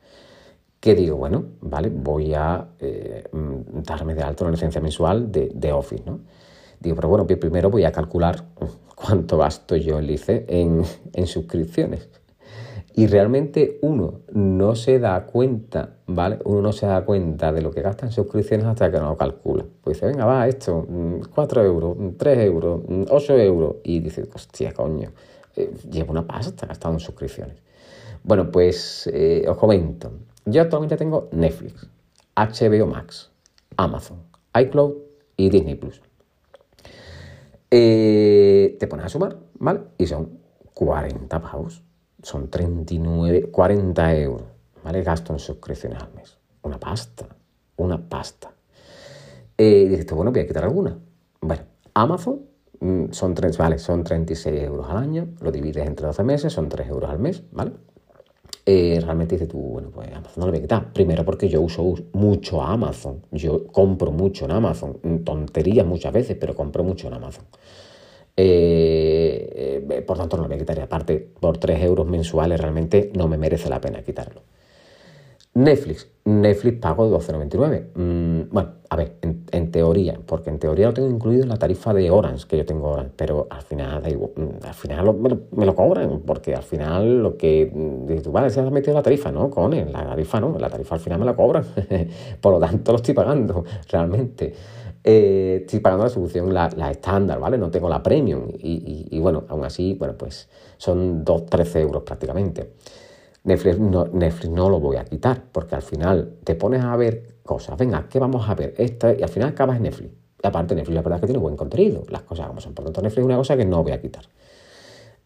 Que 0.80 0.94
digo, 0.94 1.16
bueno, 1.16 1.44
vale, 1.60 1.88
voy 1.90 2.34
a 2.34 2.66
eh, 2.80 3.24
darme 3.32 4.14
de 4.14 4.22
alto 4.22 4.44
una 4.44 4.52
licencia 4.52 4.80
mensual 4.80 5.30
de, 5.30 5.72
Office, 5.72 6.02
¿no? 6.04 6.20
Digo, 6.80 6.96
pero 6.96 7.08
bueno, 7.08 7.26
primero 7.26 7.70
voy 7.70 7.84
a 7.84 7.92
calcular 7.92 8.44
cuánto 8.96 9.38
gasto 9.38 9.76
yo 9.76 10.00
en, 10.00 10.10
en, 10.26 10.82
en 11.12 11.26
suscripciones. 11.28 12.08
Y 12.94 13.06
realmente 13.06 13.78
uno 13.80 14.20
no 14.32 14.74
se 14.74 14.98
da 14.98 15.24
cuenta, 15.24 15.96
¿vale? 16.06 16.38
Uno 16.44 16.60
no 16.60 16.72
se 16.72 16.86
da 16.86 17.04
cuenta 17.04 17.50
de 17.52 17.62
lo 17.62 17.70
que 17.70 17.80
gasta 17.80 18.04
en 18.04 18.12
suscripciones 18.12 18.66
hasta 18.66 18.90
que 18.90 18.98
no 18.98 19.10
lo 19.10 19.16
calcula. 19.16 19.64
Pues 19.80 19.96
dice, 19.96 20.06
venga, 20.06 20.26
va, 20.26 20.46
esto, 20.46 20.86
4 21.34 21.62
mm, 21.62 21.64
euros, 21.64 21.96
3 22.18 22.36
mm, 22.36 22.40
euros, 22.40 22.80
8 23.08 23.32
mm, 23.32 23.40
euros. 23.40 23.76
Y 23.84 24.00
dice, 24.00 24.28
hostia, 24.34 24.72
coño, 24.74 25.10
eh, 25.56 25.72
llevo 25.90 26.12
una 26.12 26.26
pasta 26.26 26.66
gastado 26.66 26.92
en 26.94 27.00
suscripciones. 27.00 27.56
Bueno, 28.24 28.50
pues 28.50 29.08
eh, 29.12 29.46
os 29.48 29.56
comento. 29.56 30.12
Yo 30.44 30.60
actualmente 30.60 30.96
tengo 30.96 31.28
Netflix, 31.32 31.88
HBO 32.36 32.86
Max, 32.86 33.30
Amazon, 33.76 34.18
iCloud 34.54 34.94
y 35.36 35.48
Disney 35.48 35.76
Plus. 35.76 36.02
Eh, 37.70 38.76
te 38.78 38.86
pones 38.86 39.06
a 39.06 39.08
sumar, 39.08 39.38
¿vale? 39.58 39.80
Y 39.96 40.06
son 40.06 40.38
40 40.74 41.40
pavos 41.40 41.82
son 42.22 42.48
39, 42.48 43.50
40 43.50 44.16
euros, 44.16 44.46
¿vale? 44.84 45.02
Gasto 45.02 45.32
en 45.32 45.38
suscripciones 45.38 46.02
al 46.02 46.12
mes. 46.14 46.38
Una 46.62 46.78
pasta, 46.78 47.26
una 47.76 48.08
pasta. 48.08 48.52
Eh, 49.58 49.84
y 49.86 49.88
dices, 49.88 50.06
bueno, 50.12 50.32
voy 50.32 50.40
a 50.40 50.46
quitar 50.46 50.64
alguna. 50.64 50.96
Bueno, 51.40 51.62
Amazon 51.94 52.40
mm, 52.80 53.06
son, 53.10 53.34
3, 53.34 53.58
vale, 53.58 53.78
son 53.78 54.04
36 54.04 54.62
euros 54.62 54.88
al 54.88 54.96
año, 54.96 55.28
lo 55.40 55.50
divides 55.50 55.86
entre 55.86 56.06
12 56.06 56.22
meses, 56.22 56.52
son 56.52 56.68
3 56.68 56.88
euros 56.88 57.10
al 57.10 57.18
mes, 57.18 57.42
¿vale? 57.50 57.72
Eh, 58.64 59.00
realmente 59.02 59.34
dices 59.34 59.48
tú, 59.48 59.58
bueno, 59.58 59.90
pues 59.90 60.08
Amazon 60.12 60.34
no 60.40 60.46
lo 60.46 60.52
voy 60.52 60.58
a 60.58 60.62
quitar. 60.62 60.92
Primero 60.92 61.24
porque 61.24 61.48
yo 61.48 61.60
uso 61.60 61.94
mucho 62.12 62.62
Amazon, 62.62 63.26
yo 63.32 63.66
compro 63.66 64.12
mucho 64.12 64.44
en 64.44 64.52
Amazon, 64.52 65.00
tonterías 65.24 65.84
muchas 65.84 66.12
veces, 66.12 66.36
pero 66.40 66.54
compro 66.54 66.84
mucho 66.84 67.08
en 67.08 67.14
Amazon. 67.14 67.44
Eh, 68.36 69.11
eh, 69.32 70.04
por 70.06 70.18
tanto, 70.18 70.36
no 70.36 70.44
lo 70.44 70.48
voy 70.48 70.56
a 70.56 70.60
quitar. 70.60 70.80
aparte, 70.80 71.18
por 71.40 71.58
3 71.58 71.82
euros 71.82 72.06
mensuales 72.06 72.60
realmente 72.60 73.10
no 73.14 73.28
me 73.28 73.38
merece 73.38 73.68
la 73.68 73.80
pena 73.80 74.02
quitarlo. 74.02 74.42
Netflix. 75.54 76.08
Netflix 76.24 76.78
pago 76.78 77.10
12,99. 77.10 77.88
Mm, 77.94 78.52
bueno, 78.52 78.70
a 78.88 78.96
ver, 78.96 79.16
en, 79.20 79.70
teoría, 79.70 80.18
porque 80.24 80.48
en 80.48 80.58
teoría 80.58 80.86
lo 80.86 80.94
tengo 80.94 81.10
incluido 81.10 81.42
en 81.42 81.48
la 81.50 81.56
tarifa 81.56 81.92
de 81.92 82.10
Orange, 82.10 82.46
que 82.46 82.56
yo 82.56 82.64
tengo 82.64 82.90
Orange, 82.90 83.12
pero 83.16 83.48
al 83.50 83.62
final, 83.62 84.02
mm, 84.02 84.64
al 84.64 84.74
final 84.74 85.14
me, 85.14 85.66
lo, 85.66 85.74
cobran, 85.74 86.20
porque 86.24 86.54
al 86.54 86.62
final 86.62 87.22
lo 87.22 87.36
que 87.36 87.70
mm, 87.72 88.22
tú, 88.22 88.32
vale, 88.32 88.48
se 88.48 88.60
has 88.60 88.70
metido 88.70 88.94
la 88.94 89.02
tarifa, 89.02 89.30
¿no? 89.30 89.50
Con 89.50 89.72
la 89.72 90.04
tarifa 90.04 90.40
no, 90.40 90.56
la 90.58 90.70
tarifa 90.70 90.94
al 90.94 91.00
final 91.00 91.18
me 91.18 91.26
la 91.26 91.34
cobran, 91.34 91.64
por 92.40 92.52
lo 92.54 92.60
tanto 92.60 92.92
lo 92.92 92.96
estoy 92.96 93.14
pagando 93.14 93.64
realmente. 93.90 94.54
Eh, 95.04 95.60
estoy 95.62 95.80
pagando 95.80 96.04
la 96.04 96.10
solución, 96.10 96.54
la, 96.54 96.68
estándar, 96.90 97.40
¿vale? 97.40 97.58
No 97.58 97.70
tengo 97.70 97.88
la 97.88 98.02
premium. 98.02 98.48
Y, 98.58 99.18
bueno, 99.18 99.44
aún 99.48 99.64
así, 99.64 99.94
bueno, 99.94 100.16
pues 100.16 100.48
son 100.76 101.24
2, 101.24 101.46
13 101.46 101.80
euros 101.80 102.02
prácticamente. 102.02 102.72
Netflix 103.44 103.78
no, 103.80 104.06
Netflix 104.06 104.50
no 104.50 104.70
lo 104.70 104.78
voy 104.78 104.96
a 104.96 105.04
quitar, 105.04 105.42
porque 105.50 105.74
al 105.74 105.82
final 105.82 106.36
te 106.44 106.54
pones 106.54 106.82
a 106.84 106.94
ver 106.96 107.36
cosas. 107.42 107.76
Venga, 107.76 108.06
¿qué 108.08 108.20
vamos 108.20 108.48
a 108.48 108.54
ver? 108.54 108.74
Esta, 108.78 109.12
y 109.12 109.22
al 109.22 109.28
final 109.28 109.48
acabas 109.50 109.76
en 109.78 109.84
Netflix. 109.84 110.12
Y 110.42 110.46
aparte, 110.46 110.74
Netflix 110.74 110.94
la 110.94 111.02
verdad 111.02 111.16
es 111.16 111.20
que 111.22 111.26
tiene 111.26 111.40
buen 111.40 111.56
contenido, 111.56 112.04
las 112.08 112.22
cosas 112.22 112.46
como 112.46 112.60
son. 112.60 112.74
Por 112.74 112.84
lo 112.84 112.92
tanto, 112.92 113.02
Netflix 113.02 113.20
es 113.20 113.26
una 113.26 113.36
cosa 113.36 113.56
que 113.56 113.64
no 113.64 113.82
voy 113.82 113.92
a 113.92 114.00
quitar. 114.00 114.24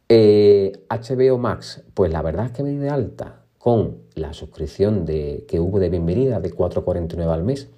HBO 0.09 1.35
eh, 1.35 1.39
Max, 1.39 1.83
pues 1.93 2.13
la 2.13 2.23
verdad 2.23 2.47
es 2.47 2.53
que 2.53 2.63
me 2.63 2.71
di 2.71 2.77
de 2.77 2.91
alta 2.91 3.43
con 3.59 3.99
la 4.15 4.33
suscripción 4.33 5.05
de, 5.05 5.45
que 5.49 5.59
hubo 5.59 5.81
de 5.81 5.91
bienvenida 5.91 6.39
de 6.39 6.55
4,49 6.55 7.29
al 7.29 7.43
mes 7.43 7.69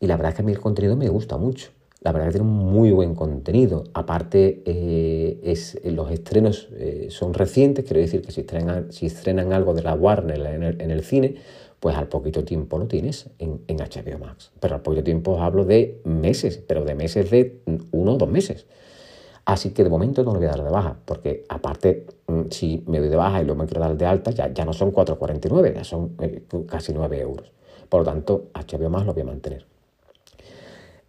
y 0.00 0.06
la 0.06 0.16
verdad 0.16 0.30
es 0.30 0.36
que 0.36 0.42
a 0.42 0.44
mí 0.44 0.52
el 0.52 0.60
contenido 0.60 0.96
me 0.96 1.08
gusta 1.08 1.36
mucho. 1.36 1.70
La 2.02 2.12
verdad 2.12 2.28
es 2.28 2.34
que 2.34 2.38
tiene 2.38 2.52
un 2.52 2.72
muy 2.72 2.92
buen 2.92 3.14
contenido. 3.14 3.84
Aparte, 3.94 4.62
eh, 4.64 5.40
es, 5.42 5.80
los 5.84 6.10
estrenos 6.10 6.68
eh, 6.74 7.08
son 7.10 7.34
recientes, 7.34 7.84
quiero 7.84 8.00
decir 8.00 8.22
que 8.22 8.30
si 8.30 8.42
estrenan, 8.42 8.92
si 8.92 9.06
estrenan 9.06 9.52
algo 9.52 9.74
de 9.74 9.82
la 9.82 9.94
Warner 9.94 10.76
en 10.78 10.90
el, 10.90 11.02
cine, 11.02 11.36
pues 11.80 11.96
al 11.96 12.06
poquito 12.06 12.44
tiempo 12.44 12.78
lo 12.78 12.86
tienes 12.86 13.28
en, 13.38 13.62
en, 13.66 13.78
HBO 13.78 14.18
Max. 14.18 14.52
Pero 14.60 14.76
al 14.76 14.82
poquito 14.82 15.02
tiempo 15.02 15.32
os 15.32 15.40
hablo 15.40 15.64
de 15.64 16.00
meses, 16.04 16.62
pero 16.64 16.84
de 16.84 16.94
meses 16.94 17.30
de 17.30 17.60
uno 17.90 18.14
o 18.14 18.16
dos 18.18 18.28
meses. 18.28 18.66
Así 19.44 19.70
que 19.70 19.82
de 19.82 19.90
momento 19.90 20.22
no 20.22 20.32
lo 20.32 20.38
voy 20.38 20.46
a 20.46 20.50
dar 20.50 20.62
de 20.62 20.70
baja, 20.70 20.96
porque 21.04 21.44
aparte, 21.48 22.06
mm, 22.26 22.42
si 22.50 22.84
me 22.86 22.98
doy 23.00 23.08
de 23.08 23.16
baja 23.16 23.40
y 23.40 23.44
luego 23.44 23.62
me 23.62 23.66
quiero 23.66 23.80
dar 23.80 23.96
de 23.96 24.04
alta, 24.04 24.30
ya, 24.32 24.52
ya 24.52 24.64
no 24.64 24.72
son 24.72 24.92
4,49, 24.92 25.74
ya 25.74 25.84
son 25.84 26.16
eh, 26.20 26.42
casi 26.68 26.92
9 26.92 27.20
euros. 27.20 27.50
Por 27.88 28.00
lo 28.00 28.04
tanto, 28.04 28.46
HBO 28.54 28.90
Max 28.90 29.06
lo 29.06 29.14
voy 29.14 29.22
a 29.22 29.26
mantener. 29.26 29.75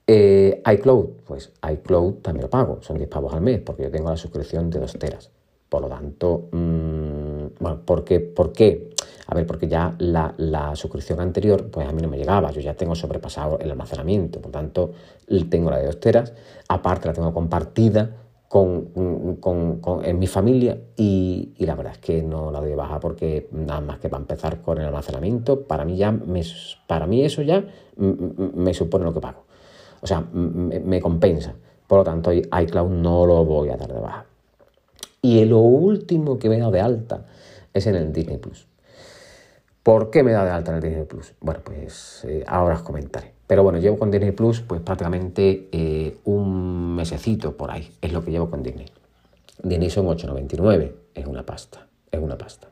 Eh, 0.10 0.63
iCloud, 0.65 1.06
pues 1.26 1.52
iCloud 1.70 2.22
también 2.22 2.43
lo 2.43 2.50
pago, 2.50 2.80
son 2.82 2.98
10 2.98 3.10
pavos 3.10 3.34
al 3.34 3.41
mes, 3.41 3.60
porque 3.60 3.84
yo 3.84 3.91
tengo 3.91 4.10
la 4.10 4.15
suscripción 4.15 4.70
de 4.70 4.80
2 4.80 4.93
teras. 4.98 5.32
Por 5.67 5.82
lo 5.82 5.89
tanto, 5.89 6.48
mmm, 6.54 7.48
bueno, 7.60 7.82
¿por 7.84 8.06
qué? 8.06 8.22
¿por 8.22 8.54
qué? 8.54 8.91
A 9.28 9.36
ver, 9.36 9.46
porque 9.46 9.67
ya 9.67 9.96
la, 10.00 10.34
la, 10.38 10.74
suscripción 10.78 11.20
anterior, 11.20 11.70
pues 11.70 11.86
a 11.86 11.91
mí 11.91 12.02
no 12.02 12.08
me 12.08 12.17
llegaba, 12.17 12.52
yo 12.52 12.62
ya 12.62 12.74
tengo 12.74 12.96
sobrepasado 12.96 13.60
el 13.60 13.70
almacenamiento, 13.70 14.39
por 14.39 14.48
lo 14.48 14.52
tanto, 14.54 14.91
tengo 15.50 15.70
la 15.70 15.80
de 15.80 15.88
2 15.88 16.00
teras, 16.00 16.34
aparte 16.70 17.10
la 17.10 17.13
tengo 17.13 17.34
compartida 17.34 18.10
con, 18.48 19.38
con, 19.41 19.82
con, 19.82 20.06
en 20.06 20.20
mi 20.20 20.28
familia 20.28 20.78
y, 20.96 21.52
y, 21.58 21.65
la 21.65 21.76
verdad 21.76 21.91
es 21.91 22.00
que 22.00 22.24
no 22.24 22.50
la 22.50 22.62
doy 22.62 22.76
baja 22.76 23.02
porque 23.02 23.50
nada 23.52 23.82
más 23.82 24.00
que 24.00 24.08
para 24.08 24.22
empezar 24.22 24.62
con 24.62 24.78
el 24.78 24.86
almacenamiento, 24.86 25.63
para 25.63 25.84
mí, 25.84 25.98
ya 25.98 26.13
me, 26.13 26.43
para 26.88 27.08
mí 27.08 27.26
eso 27.26 27.41
ya 27.41 27.65
me 27.98 28.74
supone 28.74 29.04
lo 29.04 29.13
que 29.13 29.20
pago. 29.20 29.46
O 30.01 30.07
sea, 30.07 30.21
me, 30.21 31.01
compensa. 31.01 31.53
Por 31.88 31.99
lo 31.99 32.03
tanto, 32.03 32.31
iCloud 32.33 32.89
no 32.89 33.25
lo 33.25 33.45
voy 33.45 33.69
a 33.69 33.77
dar 33.77 33.93
de 33.93 33.99
baja. 33.99 34.25
Y 35.21 35.43
lo 35.45 35.60
último 35.60 36.38
que 36.38 36.49
me 36.49 36.60
dado 36.60 36.71
de 36.71 36.81
alta 36.81 37.25
es 37.73 37.88
en 37.88 37.95
el 37.95 38.13
Disney 38.13 38.38
Plus. 38.38 38.67
¿Por 39.83 40.10
qué 40.10 40.23
me 40.23 40.31
dado 40.31 40.45
de 40.45 40.51
alta 40.51 40.71
en 40.71 40.77
el 40.77 40.83
Disney 40.83 41.05
Plus? 41.05 41.33
Bueno, 41.39 41.62
pues 41.63 42.25
eh, 42.27 42.43
ahora 42.47 42.75
os 42.75 42.81
comentaré. 42.81 43.33
Pero 43.47 43.63
bueno, 43.63 43.79
llevo 43.79 43.97
con 43.97 44.12
Disney 44.12 44.31
Plus 44.31 44.62
pues 44.62 44.81
prácticamente 44.81 45.69
eh, 45.71 46.17
un 46.25 46.95
mesecito 46.95 47.55
por 47.55 47.71
ahí. 47.71 47.89
Es 48.01 48.12
lo 48.12 48.23
que 48.23 48.31
llevo 48.31 48.49
con 48.49 48.62
Disney. 48.62 48.88
Disney 49.63 49.89
son 49.89 50.05
8,99. 50.07 50.91
Es 51.15 51.25
una 51.25 51.45
pasta. 51.45 51.88
Es 52.12 52.19
una 52.19 52.38
pasta. 52.38 52.67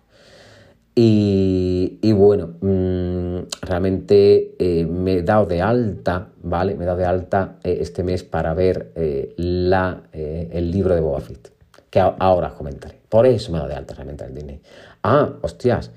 Y, 0.97 2.13
bueno, 2.13 2.55
mm, 2.61 3.49
realmente 3.61 4.55
eh, 4.57 4.85
me 4.85 5.15
he 5.15 5.23
dado 5.23 5.45
de 5.45 5.61
alta, 5.61 6.29
¿vale? 6.41 6.75
Me 6.75 6.85
he 6.85 6.87
dado 6.87 6.99
de 6.99 7.05
alta 7.05 7.57
eh, 7.63 7.79
este 7.81 8.01
mes 8.01 8.23
para 8.23 8.53
ver 8.53 8.93
eh, 8.95 9.33
la, 9.35 10.03
el 10.13 10.71
libro 10.71 10.95
de 10.95 11.01
Boba 11.01 11.19
Fett, 11.19 11.51
que 11.89 11.99
ahora 11.99 12.47
os 12.47 12.53
comentaré. 12.53 13.01
Por 13.09 13.25
eso 13.25 13.51
me 13.51 13.57
he 13.57 13.59
dado 13.59 13.69
de 13.69 13.75
alta 13.75 13.93
realmente 13.93 14.23
al 14.23 14.33
Disney. 14.33 14.61
Ah, 15.03 15.33
hostias, 15.41 15.91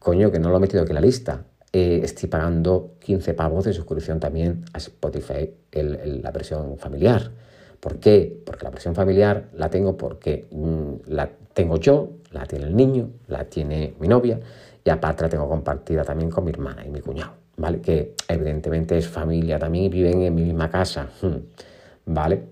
coño, 0.00 0.32
que 0.32 0.40
no 0.40 0.50
lo 0.50 0.56
he 0.56 0.60
metido 0.60 0.82
aquí 0.82 0.90
en 0.90 0.96
la 0.96 1.00
lista. 1.00 1.44
estoy 1.72 2.28
pagando 2.28 2.96
15 2.98 3.34
pavos 3.34 3.64
de 3.64 3.72
suscripción 3.72 4.18
también 4.18 4.64
a 4.72 4.78
Spotify, 4.78 5.54
la 5.72 6.32
versión 6.32 6.78
familiar. 6.78 7.30
¿Por 7.78 8.00
qué? 8.00 8.42
Porque 8.44 8.64
la 8.64 8.70
versión 8.70 8.96
familiar 8.96 9.48
la 9.54 9.70
tengo 9.70 9.96
porque 9.96 10.48
mm, 10.50 11.12
la 11.12 11.30
tengo 11.54 11.78
yo, 11.78 12.19
la 12.32 12.46
tiene 12.46 12.66
el 12.66 12.76
niño, 12.76 13.10
la 13.28 13.44
tiene 13.44 13.94
mi 13.98 14.08
novia 14.08 14.38
y 14.84 14.90
aparte 14.90 15.22
la 15.24 15.28
tengo 15.28 15.48
compartida 15.48 16.04
también 16.04 16.30
con 16.30 16.44
mi 16.44 16.50
hermana 16.50 16.84
y 16.84 16.90
mi 16.90 17.00
cuñado, 17.00 17.32
¿vale? 17.56 17.80
Que 17.80 18.14
evidentemente 18.28 18.96
es 18.96 19.08
familia 19.08 19.58
también 19.58 19.84
y 19.84 19.88
viven 19.88 20.22
en 20.22 20.34
mi 20.34 20.44
misma 20.44 20.70
casa, 20.70 21.08
¿vale? 22.06 22.42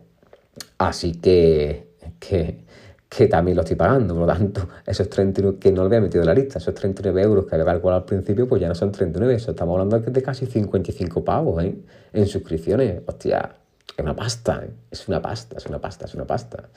Así 0.78 1.12
que, 1.20 1.94
que, 2.18 2.64
que 3.08 3.28
también 3.28 3.56
lo 3.56 3.62
estoy 3.62 3.76
pagando, 3.76 4.14
por 4.14 4.26
lo 4.26 4.32
tanto, 4.32 4.68
esos 4.86 5.08
39, 5.08 5.58
que 5.58 5.72
no 5.72 5.82
lo 5.82 5.86
había 5.86 6.00
metido 6.00 6.22
en 6.22 6.26
la 6.26 6.34
lista, 6.34 6.58
esos 6.58 6.74
39 6.74 7.22
euros 7.22 7.46
que 7.46 7.54
había 7.54 7.64
calculado 7.64 8.00
al 8.00 8.06
principio, 8.06 8.46
pues 8.46 8.60
ya 8.60 8.68
no 8.68 8.74
son 8.74 8.92
39, 8.92 9.34
eso 9.34 9.52
estamos 9.52 9.74
hablando 9.74 9.98
de 9.98 10.22
casi 10.22 10.46
55 10.46 11.24
pavos, 11.24 11.62
¿eh? 11.62 11.74
En 12.12 12.26
suscripciones, 12.26 13.02
hostia, 13.06 13.56
es 13.96 14.04
una 14.04 14.14
pasta, 14.14 14.62
¿eh? 14.64 14.70
es 14.90 15.08
una 15.08 15.20
pasta, 15.20 15.56
es 15.56 15.66
una 15.66 15.80
pasta, 15.80 16.04
es 16.04 16.14
una 16.14 16.26
pasta. 16.26 16.68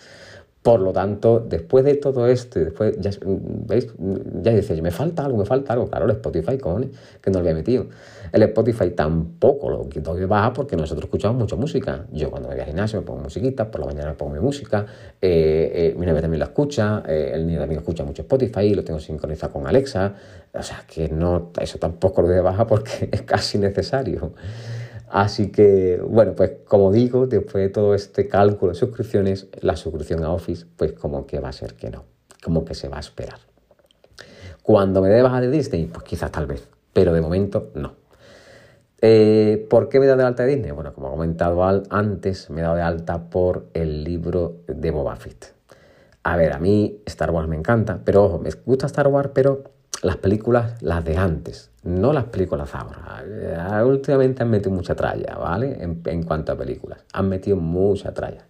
Por 0.62 0.80
lo 0.80 0.94
tanto, 0.94 1.40
después 1.40 1.84
de 1.84 1.96
todo 1.96 2.28
esto, 2.28 2.60
después, 2.60 2.96
ya, 3.00 3.10
¿veis? 3.26 3.88
Ya 4.44 4.52
dices, 4.52 4.80
me 4.84 4.92
falta 4.92 5.26
algo, 5.26 5.40
me 5.40 5.46
falta 5.46 5.74
algo. 5.74 5.88
Claro, 5.88 6.06
el 6.06 6.12
Spotify, 6.12 6.60
cojones, 6.60 6.92
que 7.20 7.32
no 7.32 7.40
lo 7.40 7.40
había 7.40 7.56
metido. 7.56 7.88
El 8.32 8.44
Spotify 8.44 8.92
tampoco 8.92 9.72
lo 9.72 9.90
quito 9.90 10.14
de 10.14 10.28
baja 10.28 10.54
porque 10.54 10.76
nosotros 10.76 11.06
escuchamos 11.06 11.40
mucha 11.40 11.56
música. 11.56 12.06
Yo 12.12 12.30
cuando 12.30 12.48
me 12.48 12.54
voy 12.54 12.62
al 12.62 12.68
gimnasio 12.68 13.00
me 13.00 13.06
pongo 13.06 13.22
musiquita, 13.22 13.72
por 13.72 13.82
la 13.82 13.88
mañana 13.88 14.10
me 14.12 14.16
pongo 14.16 14.34
mi 14.34 14.40
música, 14.40 14.86
eh, 15.20 15.72
eh, 15.74 15.96
mi 15.98 16.06
novia 16.06 16.22
también 16.22 16.40
la 16.40 16.46
escucha, 16.46 17.02
eh, 17.08 17.32
el 17.34 17.48
niño 17.48 17.60
también 17.60 17.80
escucha 17.80 18.04
mucho 18.04 18.22
Spotify, 18.22 18.76
lo 18.76 18.84
tengo 18.84 19.00
sincronizado 19.00 19.54
con 19.54 19.66
Alexa. 19.66 20.14
O 20.54 20.62
sea, 20.62 20.84
que 20.88 21.10
no, 21.10 21.52
eso 21.60 21.80
tampoco 21.80 22.22
lo 22.22 22.28
doy 22.28 22.38
de 22.38 22.44
baja 22.44 22.68
porque 22.68 23.10
es 23.12 23.24
casi 23.24 23.58
necesario. 23.58 24.34
Así 25.12 25.52
que, 25.52 26.02
bueno, 26.08 26.36
pues 26.36 26.52
como 26.66 26.90
digo, 26.90 27.28
después 27.28 27.66
de 27.66 27.70
todo 27.70 27.94
este 27.94 28.30
cálculo 28.30 28.72
de 28.72 28.80
suscripciones, 28.80 29.48
la 29.60 29.76
suscripción 29.76 30.24
a 30.24 30.32
Office, 30.32 30.66
pues 30.78 30.94
como 30.94 31.28
que 31.28 31.42
va 31.42 31.50
a 31.50 31.52
ser 31.52 31.74
que 31.74 31.90
no, 31.90 32.06
como 32.42 32.64
que 32.64 32.76
se 32.76 32.88
va 32.88 32.96
a 32.96 33.02
esperar. 33.02 33.40
Cuando 34.64 35.02
me 35.02 35.10
dé 35.10 35.22
baja 35.22 35.42
de 35.42 35.52
Disney, 35.52 35.88
pues 35.88 36.06
quizás 36.06 36.32
tal 36.32 36.46
vez, 36.46 36.66
pero 36.94 37.12
de 37.12 37.20
momento 37.20 37.72
no. 37.76 37.96
Eh, 39.02 39.68
¿Por 39.70 39.90
qué 39.90 40.00
me 40.00 40.06
he 40.06 40.08
dado 40.08 40.20
de 40.20 40.28
alta 40.28 40.44
de 40.44 40.56
Disney? 40.56 40.72
Bueno, 40.72 40.94
como 40.94 41.10
he 41.10 41.12
comentado 41.12 41.62
antes, 41.90 42.50
me 42.50 42.62
he 42.62 42.64
dado 42.64 42.78
de 42.78 42.84
alta 42.84 43.30
por 43.30 43.66
el 43.74 44.06
libro 44.06 44.60
de 44.68 44.92
Boba 44.92 45.18
Fett. 45.18 45.54
A 46.24 46.38
ver, 46.38 46.54
a 46.54 46.60
mí 46.60 47.02
Star 47.06 47.32
Wars 47.32 47.50
me 47.50 47.58
encanta, 47.58 48.00
pero 48.06 48.24
ojo, 48.24 48.40
me 48.40 48.50
gusta 48.66 48.86
Star 48.86 49.10
Wars, 49.10 49.32
pero 49.34 49.64
las 50.02 50.18
películas, 50.18 50.82
las 50.82 51.06
de 51.06 51.18
antes, 51.18 51.72
no 51.84 52.14
las 52.14 52.26
películas 52.26 52.74
ahora. 52.74 53.24
Eh, 53.26 53.84
últimamente 53.84 54.44
han 54.44 54.50
metido 54.50 54.72
mucha 54.72 54.96
tralla, 54.96 55.36
¿vale? 55.36 55.78
En, 55.82 56.24
cuanto 56.24 56.52
a 56.52 56.58
películas. 56.58 57.04
Han 57.14 57.30
metido 57.30 57.58
mucha 57.58 58.14
tralla. 58.14 58.46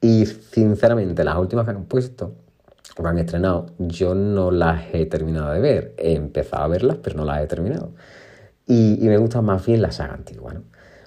Y 0.00 0.26
sinceramente, 0.26 1.24
las 1.24 1.36
últimas 1.36 1.64
que 1.64 1.70
han 1.70 1.84
puesto, 1.84 2.34
o 2.96 3.06
han 3.06 3.18
estrenado, 3.18 3.66
yo 3.78 4.14
no 4.14 4.50
las 4.50 4.82
he 4.92 5.06
terminado 5.06 5.52
de 5.52 5.60
ver. 5.60 5.94
He 5.98 6.14
empezado 6.14 6.64
a 6.64 6.68
verlas, 6.68 6.98
pero 7.02 7.16
no 7.16 7.24
las 7.24 7.42
he 7.42 7.46
terminado. 7.46 7.92
Y, 8.66 8.98
me 9.02 9.16
gusta 9.18 9.40
más 9.42 9.64
bien 9.64 9.82
la 9.82 9.92
saga 9.92 10.14
antigua, 10.14 10.54
¿no? 10.54 10.62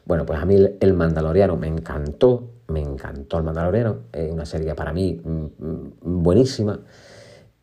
Bueno, 0.05 0.25
pues 0.25 0.39
a 0.39 0.45
mí 0.45 0.55
el, 0.79 0.93
Mandaloriano 0.93 1.57
me 1.57 1.67
encantó, 1.67 2.51
me 2.67 2.79
encantó 2.79 3.39
el 3.39 3.43
Mandaloriano, 3.43 4.01
es 4.11 4.31
una 4.31 4.45
serie 4.45 4.75
para 4.75 4.93
mí 4.93 5.19
mm, 5.23 5.29
mm, 5.29 6.23
buenísima. 6.23 6.79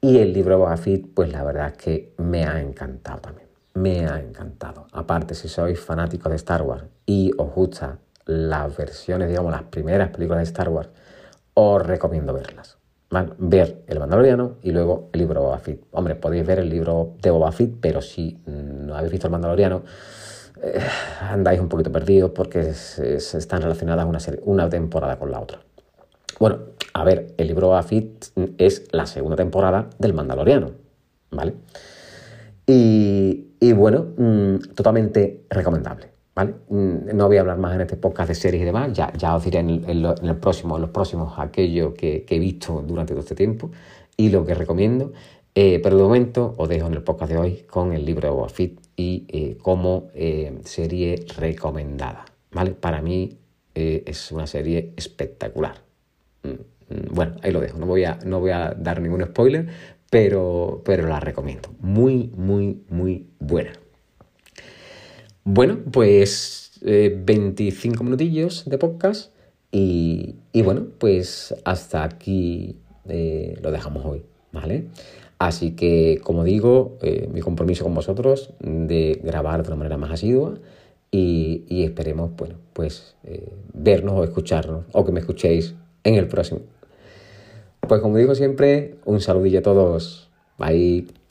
Y 0.04 0.18
el 0.18 0.32
libro 0.32 0.58
Boba 0.58 0.74
pues 1.14 1.30
la 1.30 1.44
verdad 1.44 1.68
es 1.68 1.76
que 1.76 2.14
me 2.18 2.44
ha 2.44 2.60
encantado 2.60 3.20
también. 3.20 3.46
Me 3.74 4.04
ha 4.04 4.18
encantado. 4.18 4.88
Aparte, 4.90 5.36
si 5.36 5.46
sois 5.48 5.78
fanáticos 5.78 6.28
de 6.28 6.34
Star 6.34 6.62
Wars 6.62 6.82
y 7.06 7.30
os 7.38 7.54
gustan 7.54 8.00
las 8.24 8.76
versiones, 8.76 9.28
digamos, 9.28 9.52
las 9.52 9.62
primeras 9.62 10.10
películas 10.10 10.40
de 10.40 10.44
Star 10.50 10.70
Wars, 10.70 10.88
os 11.54 11.86
recomiendo 11.86 12.34
verlas. 12.34 12.78
Ver 13.38 13.84
El 13.86 14.00
Mandaloriano 14.00 14.56
y 14.60 14.72
luego 14.72 15.08
el 15.12 15.20
libro 15.20 15.42
Boba 15.42 15.58
Fett. 15.58 15.84
Hombre, 15.92 16.16
podéis 16.16 16.44
ver 16.44 16.58
el 16.58 16.68
libro 16.68 17.14
de 17.22 17.30
Boba 17.30 17.52
pero 17.80 18.02
si 18.02 18.42
no 18.44 18.96
habéis 18.96 19.12
visto 19.12 19.28
El 19.28 19.30
Mandaloriano, 19.30 19.84
eh, 20.60 20.80
andáis 21.20 21.60
un 21.60 21.68
poquito 21.68 21.92
perdidos 21.92 22.32
porque 22.32 22.58
están 22.70 23.62
relacionadas 23.62 24.04
una, 24.04 24.18
serie, 24.18 24.40
una 24.42 24.68
temporada 24.68 25.16
con 25.16 25.30
la 25.30 25.40
otra. 25.40 25.60
Bueno, 26.42 26.58
a 26.94 27.04
ver, 27.04 27.34
el 27.38 27.46
libro 27.46 27.76
Afit 27.76 28.24
es 28.58 28.88
la 28.90 29.06
segunda 29.06 29.36
temporada 29.36 29.88
del 30.00 30.12
Mandaloriano, 30.12 30.72
¿vale? 31.30 31.54
Y, 32.66 33.72
bueno, 33.74 34.06
mm, 34.16 34.74
totalmente 34.74 35.44
recomendable, 35.48 36.08
¿vale? 36.34 36.54
Mm, 36.68 37.14
no 37.14 37.28
voy 37.28 37.36
a 37.36 37.42
hablar 37.42 37.58
más 37.58 37.76
en 37.76 37.82
este 37.82 37.96
podcast 37.96 38.28
de 38.30 38.34
series 38.34 38.60
y 38.60 38.64
demás, 38.64 38.92
ya, 38.92 39.36
os 39.36 39.44
diré 39.44 39.60
en, 39.60 39.84
el 39.86 40.36
próximo, 40.40 40.74
en 40.74 40.82
los 40.82 40.90
próximos 40.90 41.32
aquello 41.38 41.94
que, 41.94 42.26
he 42.28 42.38
visto 42.40 42.82
durante 42.84 43.12
todo 43.12 43.20
este 43.20 43.36
tiempo 43.36 43.70
y 44.16 44.30
lo 44.30 44.44
que 44.44 44.54
recomiendo. 44.54 45.12
Eh, 45.54 45.78
pero 45.80 45.96
de 45.96 46.02
momento 46.02 46.56
os 46.58 46.68
dejo 46.68 46.88
en 46.88 46.94
el 46.94 47.04
podcast 47.04 47.30
de 47.30 47.38
hoy 47.38 47.66
con 47.70 47.92
el 47.92 48.04
libro 48.04 48.28
de 48.28 48.34
Boba 48.34 48.48
y 48.96 49.26
eh, 49.28 49.58
como 49.62 50.08
eh, 50.12 50.58
serie 50.64 51.24
recomendada. 51.38 52.24
¿vale? 52.50 52.72
Para 52.72 53.00
mí 53.00 53.38
es 53.74 54.32
una 54.32 54.48
serie 54.48 54.92
espectacular. 54.96 55.91
Mm. 56.42 56.48
Mm, 56.92 57.14
bueno, 57.14 57.36
ahí 57.42 57.52
lo 57.52 57.60
dejo, 57.60 57.78
no 57.78 57.86
voy 57.86 58.04
a, 58.04 58.18
no 58.24 58.40
voy 58.40 58.50
a 58.50 58.74
dar 58.76 59.00
ningún 59.00 59.24
spoiler, 59.24 59.68
pero, 60.10 60.82
pero 60.84 61.06
la 61.06 61.20
recomiendo. 61.20 61.70
Muy, 61.80 62.30
muy, 62.36 62.82
muy 62.88 63.26
buena. 63.38 63.72
Bueno, 65.44 65.78
pues 65.90 66.78
25 66.82 68.02
eh, 68.02 68.04
minutillos 68.04 68.64
de 68.66 68.78
podcast 68.78 69.32
y, 69.70 70.36
bueno, 70.62 70.86
pues 70.98 71.54
hasta 71.64 72.04
aquí 72.04 72.76
eh, 73.08 73.58
lo 73.62 73.70
dejamos 73.70 74.04
hoy, 74.04 74.22
¿vale? 74.52 74.88
Así 75.38 75.72
que, 75.72 76.20
como 76.22 76.44
digo, 76.44 76.98
eh, 77.00 77.28
mi 77.32 77.40
compromiso 77.40 77.82
con 77.82 77.94
vosotros 77.94 78.50
de 78.60 79.18
grabar 79.24 79.62
de 79.62 79.68
una 79.68 79.76
manera 79.76 79.96
más 79.96 80.12
asidua 80.12 80.58
y, 81.10 81.82
esperemos, 81.84 82.30
bueno, 82.36 82.56
pues 82.72 83.16
eh, 83.24 83.52
vernos 83.74 84.14
o 84.14 84.24
escucharnos, 84.24 84.84
o 84.92 85.04
que 85.04 85.12
me 85.12 85.20
escuchéis 85.20 85.74
en 86.04 86.14
el 86.14 86.28
próximo. 86.28 86.60
Pues 87.80 88.00
como 88.00 88.16
digo 88.16 88.34
siempre, 88.34 88.96
un 89.04 89.20
saludillo 89.20 89.60
a 89.60 89.62
todos. 89.62 90.30
Bye. 90.58 91.21